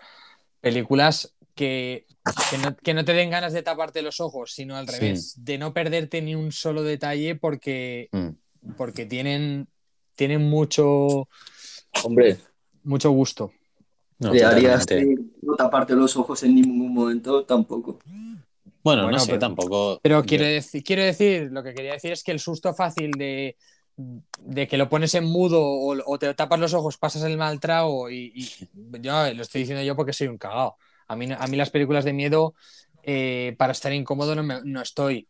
[0.61, 2.05] películas que,
[2.49, 4.99] que, no, que no te den ganas de taparte los ojos, sino al Sí.
[4.99, 8.29] revés, de no perderte ni un solo detalle porque, Mm.
[8.77, 9.67] porque tienen,
[10.15, 11.27] tienen mucho,
[12.03, 12.37] Hombre,
[12.83, 13.51] mucho gusto.
[14.19, 14.85] No, de Arias
[15.41, 17.99] no taparte los ojos en ningún momento tampoco.
[18.83, 19.99] Bueno, Bueno, no sé, pero- tampoco.
[20.01, 23.55] Pero quiero decir, quiero decir, lo que quería decir es que el susto fácil de,
[24.39, 27.59] de que lo pones en mudo o, o te tapas los ojos, pasas el mal
[27.59, 28.69] trago y, y-
[29.01, 30.77] yo lo estoy diciendo yo porque soy un cagao.
[31.07, 32.55] A mí, a mí las películas de miedo,
[33.03, 35.27] eh, para estar incómodo no, me- no estoy.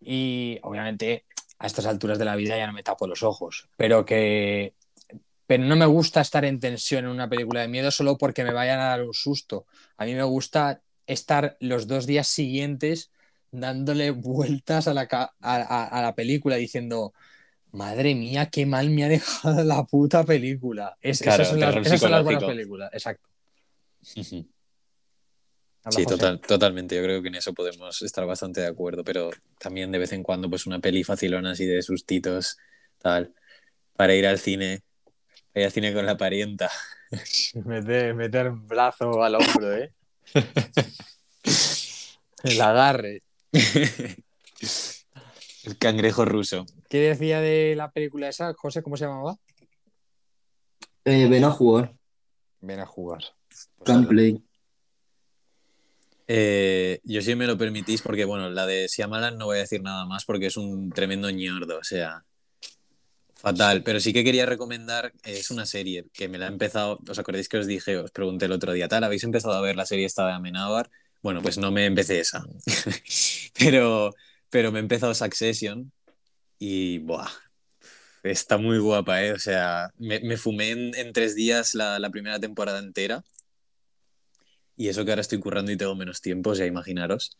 [0.00, 1.24] Y obviamente
[1.58, 4.74] a estas alturas de la vida ya no me tapo los ojos, pero que...
[5.46, 8.52] Pero no me gusta estar en tensión en una película de miedo solo porque me
[8.52, 9.66] vayan a dar un susto.
[9.98, 13.10] A mí me gusta estar los dos días siguientes
[13.50, 17.12] dándole vueltas a la, a, a- a la película diciendo,
[17.72, 20.96] madre mía, qué mal me ha dejado la puta película.
[21.00, 23.28] Es- Claro, esas, son las, esas son las buenas películas, exacto.
[25.90, 26.96] Sí, total, totalmente.
[26.96, 30.22] Yo creo que en eso podemos estar bastante de acuerdo, pero también de vez en
[30.22, 32.56] cuando, pues una peli facilona así de sustitos,
[32.98, 33.34] tal,
[33.96, 34.82] para ir al cine,
[35.52, 36.70] para ir al cine con la parienta.
[37.66, 39.92] Meter, meter brazo al hombro, ¿eh?
[42.44, 43.22] El agarre.
[45.64, 46.66] El cangrejo ruso.
[46.88, 48.82] ¿Qué decía de la película esa, José?
[48.82, 49.36] ¿Cómo se llamaba?
[51.04, 51.94] Eh, ven a jugar,
[52.60, 53.22] Ven a jugar.
[53.48, 54.42] Pues gameplay.
[56.28, 59.82] Eh, yo sí me lo permitís porque, bueno, la de Shyamalan no voy a decir
[59.82, 62.24] nada más porque es un tremendo ñordo, o sea,
[63.42, 63.82] fatal.
[63.84, 67.48] Pero sí que quería recomendar, es una serie que me la he empezado, ¿os acordáis
[67.48, 70.06] que os dije, os pregunté el otro día, tal, ¿habéis empezado a ver la serie
[70.06, 70.90] esta de Amenábar?
[71.22, 72.44] Bueno, pues no me empecé esa,
[73.58, 74.12] pero,
[74.50, 75.92] pero me he empezado Succession
[76.58, 77.28] y, buah,
[78.22, 79.32] está muy guapa, ¿eh?
[79.32, 83.24] O sea, me, me fumé en, en tres días la, la primera temporada entera.
[84.76, 87.36] Y eso que ahora estoy currando y tengo menos tiempo, o sea, imaginaros.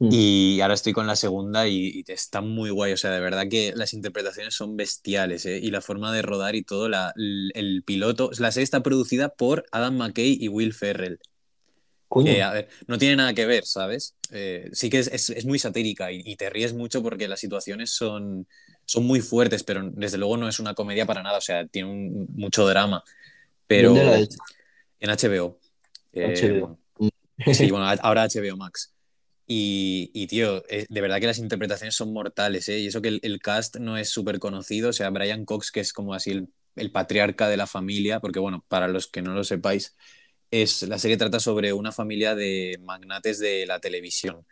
[0.00, 0.08] Mm.
[0.12, 2.92] Y ahora estoy con la segunda y, y está muy guay.
[2.92, 5.58] O sea, de verdad que las interpretaciones son bestiales, ¿eh?
[5.62, 8.30] Y la forma de rodar y todo, la, el, el piloto.
[8.38, 11.18] La serie está producida por Adam McKay y Will Ferrell.
[12.08, 14.16] Coño, Que, a ver, no tiene nada que ver, ¿sabes?
[14.32, 17.38] Eh, sí que es, es- es muy satírica y, y te ríes mucho porque las
[17.38, 18.48] situaciones son,
[18.84, 21.38] son muy fuertes, pero desde luego no es una comedia para nada.
[21.38, 23.04] O sea, tiene un- mucho drama.
[23.66, 23.94] Pero
[24.98, 25.58] en HBO.
[26.12, 26.78] Eh, HBO.
[27.54, 28.92] Sí, bueno, ahora HBO Max.
[29.52, 32.78] Y, tío, eh, de verdad que las interpretaciones son mortales, ¿eh?
[32.78, 35.92] Y eso que el, cast no es súper conocido, o sea, Brian Cox, que es
[35.92, 39.42] como así el, el patriarca de la familia, porque bueno, para los que no lo
[39.42, 39.96] sepáis,
[40.52, 44.46] es, la serie trata sobre una familia de magnates de la televisión.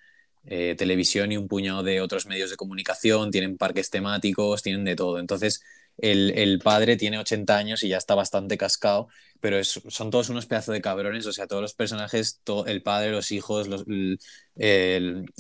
[0.47, 4.97] Eh, televisión y un puñado de otros medios de comunicación, tienen parques temáticos, tienen de
[4.97, 5.20] todo.
[5.20, 5.62] Entonces,
[5.99, 9.09] el, el padre tiene 80 años y ya está bastante cascado,
[9.41, 13.11] pero son todos unos pedazos de cabrones, o sea, todos los personajes, to- el padre,
[13.12, 13.85] los hijos, los-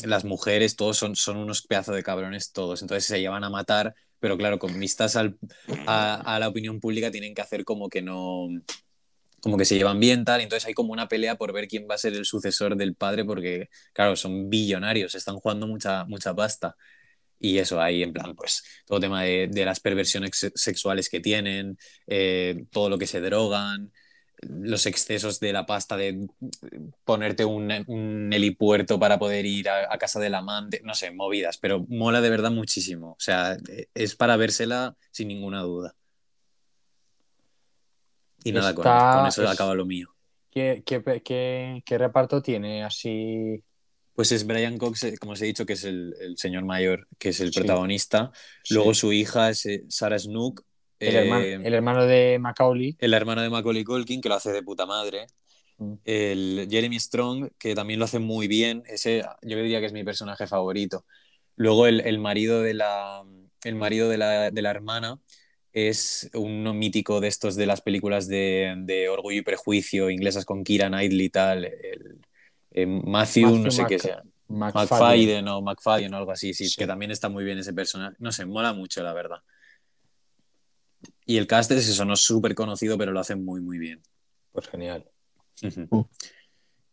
[0.04, 3.94] las mujeres, todos son, son unos pedazos de cabrones todos, entonces se llevan a matar,
[4.20, 5.38] pero claro, con vistas al-
[5.86, 8.48] a, a la opinión pública tienen que hacer como que no,
[9.40, 11.94] como que se llevan bien, tal, entonces hay como una pelea por ver quién va
[11.94, 16.76] a ser el sucesor del padre, porque, claro, son billonarios, están jugando mucha, mucha pasta.
[17.40, 21.20] Y eso, ahí en plan, pues todo tema de, de las perversiones se- sexuales que
[21.20, 23.92] tienen, eh, todo lo que se drogan,
[24.42, 26.28] los excesos de la pasta de
[27.04, 31.58] ponerte un, un helipuerto para poder ir a, a casa del amante, no sé, movidas,
[31.58, 33.10] pero mola de verdad muchísimo.
[33.12, 35.94] O sea, eh, es para vérsela sin ninguna duda.
[38.44, 40.08] Y nada, con, eso es- acaba lo mío.
[40.50, 43.62] ¿Qué, qué, qué- qué reparto tiene así?
[44.18, 47.06] Pues es Brian Cox, eh, como os he dicho, que es el, el señor mayor,
[47.20, 47.60] que es el Sí.
[47.60, 48.32] protagonista.
[48.64, 48.74] Sí.
[48.74, 50.62] Luego su hija es eh, Sarah Snook,
[50.98, 52.96] el, eh, hermano, el hermano de Macaulay.
[52.98, 55.26] el hermano de Macaulay Culkin, que lo hace de puta madre.
[55.76, 55.92] Mm.
[56.04, 58.82] El Jeremy Strong, que también lo hace muy bien.
[58.88, 61.04] Ese yo diría que es mi personaje favorito.
[61.54, 63.22] Luego el, el marido de la,
[63.62, 65.20] el marido de la, de la hermana
[65.72, 70.64] es un mítico de estos de las películas de, de Orgullo y Prejuicio, inglesas con
[70.64, 71.64] Keira Knightley y tal.
[71.66, 72.18] El,
[72.82, 74.22] eh, Matthew, no sé qué sea.
[74.48, 75.46] McFadden.
[75.48, 76.76] O McFadden o algo así, sí, Sí.
[76.76, 78.16] que también está muy bien ese personaje.
[78.18, 79.38] No sé, mola mucho, la verdad.
[81.26, 84.00] Y el cast es eso, no es súper conocido, pero lo hacen muy, muy bien.
[84.52, 85.04] Pues genial.
[85.62, 86.00] Mm.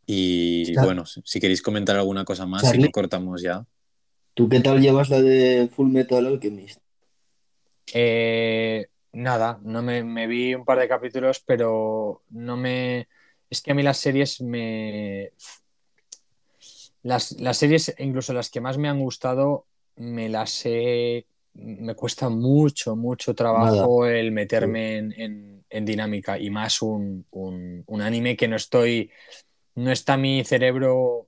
[0.06, 3.66] Y Está- bueno, si queréis comentar alguna cosa más, si no cortamos ya.
[4.34, 6.80] ¿Tú qué tal llevas la de Full Metal Alchemist?
[7.94, 13.08] Eh, nada, no me, me vi un par de capítulos, pero no me.
[13.50, 15.32] Es que a mí las series me.
[17.06, 19.68] Las, las series, incluso las que más me han gustado,
[19.98, 21.28] me las he.
[21.54, 27.84] Me cuesta mucho, mucho trabajo el meterme en, en- en dinámica y más un, un-
[27.88, 29.12] un anime que no estoy.
[29.76, 31.28] No está mi cerebro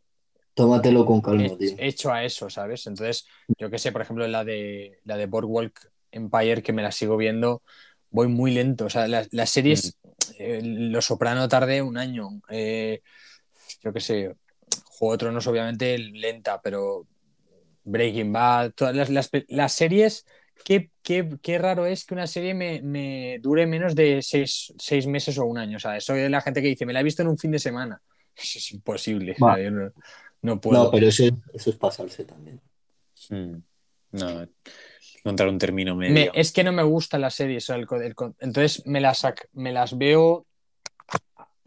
[0.56, 1.76] Tómatelo con calma, he- tío.
[1.78, 2.88] hecho a eso, ¿sabes?
[2.88, 3.28] Entonces,
[3.58, 7.18] yo que sé, por ejemplo, la de la de Boardwalk Empire, que me la sigo
[7.18, 7.62] viendo,
[8.10, 8.86] voy muy lento.
[8.86, 9.98] O sea, las, las series,
[10.40, 12.42] eh, Los Soprano tardé un año.
[12.50, 13.02] Eh,
[13.84, 14.36] yo que sé,
[14.86, 17.06] Juego de Tronos, obviamente, lenta, pero
[17.84, 20.26] Breaking Bad, todas las, las, las series.
[20.66, 25.06] Qué, qué, qué raro es que una serie me, me dure menos de seis, seis
[25.08, 25.78] meses o un año.
[25.78, 27.52] O sea, soy de la gente que dice, me la he visto en un fin
[27.52, 28.02] de semana.
[28.36, 29.36] Eso es imposible.
[29.42, 29.54] Va.
[29.54, 29.92] O sea, yo no,
[30.42, 30.86] no puedo.
[30.86, 31.24] No, pero eso,
[31.54, 32.60] eso es pasarse también.
[33.30, 33.56] Mm.
[34.14, 34.48] No,
[35.20, 36.32] encontrar un término Me- medio.
[36.34, 37.66] es que no me gustan las series.
[37.66, 39.22] o sea, el co- el co- entonces me las,
[39.54, 40.47] me las veo.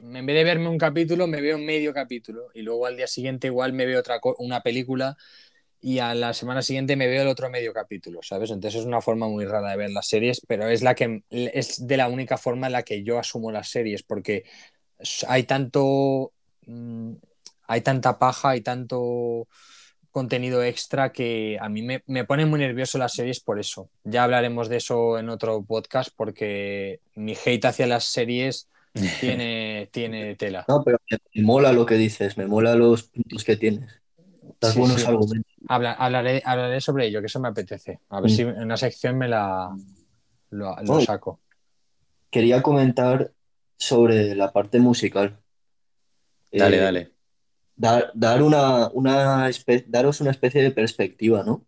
[0.03, 2.49] En vez de verme un capítulo, me veo medio capítulo.
[2.55, 5.17] Y luego al día siguiente, igual me veo otra una película.
[5.81, 8.51] Y a la semana siguiente me veo el otro medio capítulo, ¿sabes?
[8.51, 11.87] Entonces es una forma muy rara de ver las series, pero es la que es
[11.87, 14.45] de la única forma en la que yo asumo las series, porque
[15.29, 16.33] hay tanto.
[16.67, 17.13] mm,
[17.69, 19.49] hay tanta paja, hay tanto
[20.11, 23.91] contenido extra que a mí me, me pone muy nervioso las series por eso.
[24.05, 28.69] Ya hablaremos de eso en otro podcast porque mi hate hacia las series
[29.21, 30.65] tiene, tiene tela.
[30.69, 33.91] No, pero me, me mola lo que dices, me mola los puntos que tienes.
[34.61, 35.07] Das Sí, buenos sí.
[35.07, 35.53] argumentos.
[35.69, 38.01] Habla- hablaré, hablaré sobre ello, que eso me apetece.
[38.09, 38.35] A ver Mm.
[38.35, 39.75] si en una sección me la
[40.51, 41.01] lo, lo Oh.
[41.01, 41.41] saco.
[42.31, 43.33] Quería comentar
[43.77, 45.39] sobre la parte musical.
[46.53, 47.11] Dale, Eh, dale.
[47.77, 49.49] dar, dar una, una
[49.87, 51.65] daros una especie de perspectiva, ¿no?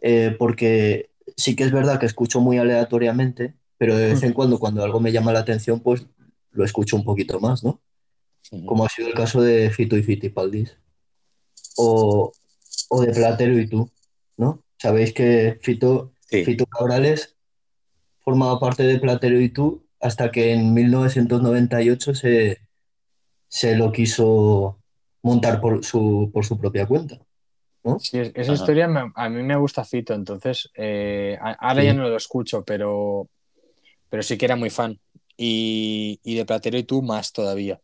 [0.00, 4.58] Eh, porque sí que es verdad que escucho muy aleatoriamente, pero de vez en cuando,
[4.58, 6.06] cuando algo me llama la atención, pues
[6.50, 7.80] lo escucho un poquito más, ¿no?
[8.66, 10.76] Como ha sido el caso de Fito y Fitipaldis.
[11.76, 12.32] O,
[12.90, 13.90] o de Platero y tú,
[14.36, 14.62] ¿no?
[14.78, 16.44] Sabéis que Fito, Sí.
[16.44, 17.36] Fito Cabrales
[18.20, 22.58] formaba parte de Platero y tú hasta que en 1998 se,
[23.48, 24.78] se lo quiso
[25.22, 27.18] montar por su, por su propia cuenta.
[28.00, 28.60] Sí, es- esa Ajá.
[28.60, 31.86] historia me- a mí me gusta Fito, entonces eh, ahora Sí.
[31.86, 33.28] ya no lo escucho, pero,
[34.10, 35.00] pero sí que era muy fan.
[35.36, 37.80] Y, y de Platero y tú más todavía.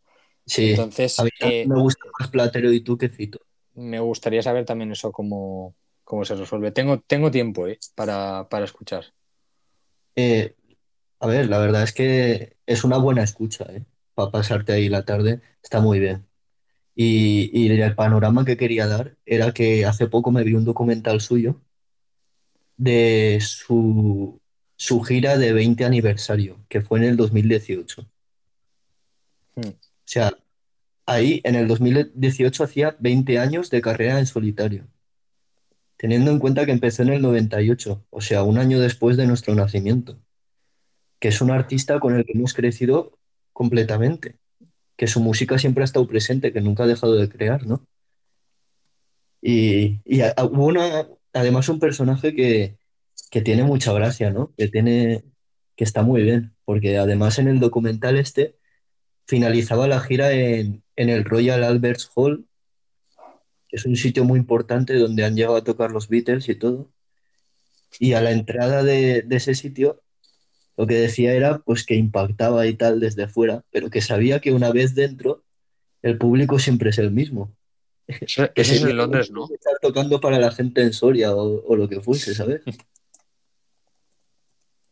[0.46, 3.40] Sí, Entonces, a mí eh, me gusta más Platero y tú que Fito.
[3.74, 6.72] me gustaría saber también eso cómo, cómo se resuelve.
[6.72, 9.04] Tengo, tengo tiempo eh, para, para escuchar.
[10.16, 10.56] Eh,
[11.20, 13.84] a ver, la verdad es que es una buena escucha, ¿eh?
[14.14, 16.28] Para pasarte ahí la tarde, está muy bien.
[16.94, 21.20] Y, y el panorama que quería dar era que hace poco me vi un documental
[21.20, 21.62] suyo
[22.76, 24.40] de su,
[24.76, 28.06] su gira de 20 aniversario, que fue en el 2018.
[29.56, 29.68] Hmm.
[29.70, 30.32] O sea,
[31.06, 34.88] ahí en el 2018 hacía 20 años de carrera en solitario.
[35.96, 39.54] teniendo en cuenta que empezó en el 98, o sea, un año después de nuestro
[39.54, 40.20] nacimiento,
[41.20, 43.18] que es un artista con el que hemos crecido
[43.52, 44.38] completamente,
[44.96, 47.86] que su música siempre ha estado presente, que nunca ha dejado de crear, ¿no?
[49.40, 52.78] Y, y a- hubo una, además un personaje que,
[53.34, 54.54] que tiene mucha gracia, ¿no?
[54.56, 55.24] Que tiene,
[55.74, 58.54] que está muy bien, porque además en el documental este
[59.26, 62.46] finalizaba la gira en, en el Royal Albert Hall,
[63.68, 66.92] que es un sitio muy importante donde han llegado a tocar los Beatles y todo.
[67.98, 70.00] Y a la entrada de, de ese sitio,
[70.76, 74.52] lo que decía era pues que impactaba y tal desde fuera, pero que sabía que
[74.52, 75.42] una vez dentro,
[76.02, 77.52] el público siempre es el mismo.
[78.06, 79.48] Eso es en Londres, ¿no?
[79.52, 82.62] estar tocando para la gente en Soria o, o lo que fuese, ¿sabes?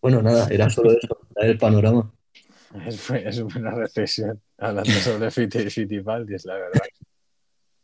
[0.03, 2.13] Bueno, nada, era solo eso, era el panorama.
[2.87, 4.41] Es, es buena reflexión.
[4.57, 6.81] Hablando sobre Fittipaldi, es la verdad.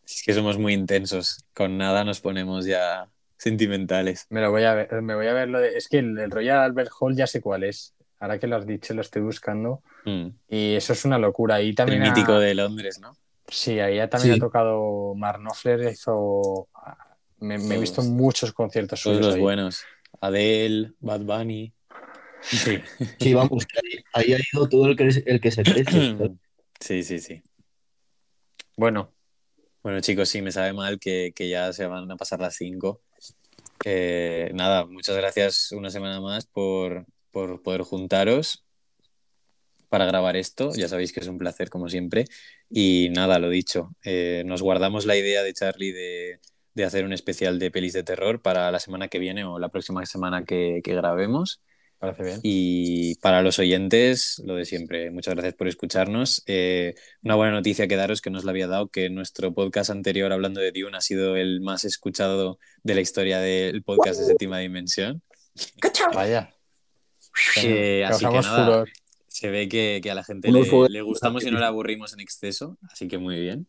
[0.03, 1.45] Es que somos muy intensos.
[1.53, 4.27] Con nada nos ponemos ya sentimentales.
[4.31, 5.77] Me lo voy a ver, me voy a ver lo de.
[5.77, 7.95] Es que el, el Royal Albert Hall ya sé cuál es.
[8.19, 9.82] Ahora que lo has dicho, lo estoy buscando.
[10.07, 10.28] Mm.
[10.49, 11.61] Y eso es una locura.
[11.61, 13.15] Y El también ha- mítico de Londres, ¿no?
[13.47, 14.40] Sí, ahí ya también Sí.
[14.40, 16.69] ha tocado Mark Knopfler, hizo...
[17.40, 18.09] Me, me he visto Todos.
[18.09, 19.40] muchos conciertos Todos suyos los ahí.
[19.43, 19.82] buenos.
[20.23, 21.74] Adele, Bad Bunny.
[22.40, 22.78] Sí.
[23.20, 25.65] Sí, vamos, ahí, ahí ha ido todo el que, el que se.
[25.65, 25.86] ¿sabes?
[26.81, 27.43] Sí, sí, sí.
[28.77, 29.12] Bueno,
[29.82, 33.02] Bueno, chicos, sí, me sabe mal que, que ya se van a pasar las 5.
[34.52, 38.65] nada, muchas gracias una semana más por, por poder juntaros
[39.89, 40.73] para grabar esto.
[40.74, 42.27] Ya sabéis que es un placer, como siempre.
[42.70, 46.40] Y nada, lo dicho, eh, nos guardamos la idea de Charlie de,
[46.74, 49.70] de hacer un especial de pelis de terror para la semana que viene o la
[49.70, 51.60] próxima semana que, que grabemos.
[51.99, 52.41] Parece bien.
[52.43, 56.43] Y para los oyentes, lo de siempre, muchas gracias por escucharnos.
[56.47, 60.33] Eh, una buena noticia que daros que nos la había dado, que nuestro podcast anterior
[60.33, 64.59] hablando de Dune ha sido el más escuchado de la historia del podcast de séptima
[64.59, 65.23] dimensión.
[66.15, 66.55] Vaya.
[67.62, 68.89] Eh, así que nada, furor.
[69.29, 72.20] se ve que, que a la gente le, le gustamos y no le aburrimos en
[72.20, 73.66] exceso, así que muy bien.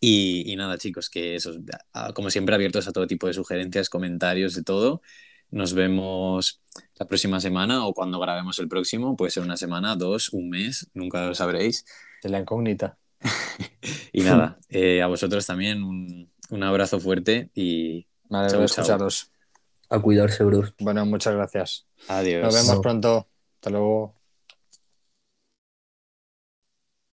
[0.00, 1.54] Y, y nada, chicos, que eso,
[2.14, 5.00] como siempre, abiertos a todo tipo de sugerencias, comentarios, de todo.
[5.52, 6.60] Nos vemos
[6.96, 10.90] la próxima semana o cuando grabemos el próximo, puede ser una semana, dos, un mes,
[10.94, 11.84] nunca lo sabréis.
[12.22, 12.98] De la incógnita.
[14.14, 19.30] Y nada, eh, a vosotros también un, un abrazo fuerte y Vale, Chau, escucharos.
[19.90, 20.72] A cuidarse, bros.
[20.78, 21.86] Bueno, muchas gracias.
[22.08, 22.42] adiós.
[22.42, 23.28] Nos vemos pronto.
[23.56, 24.14] Hasta luego.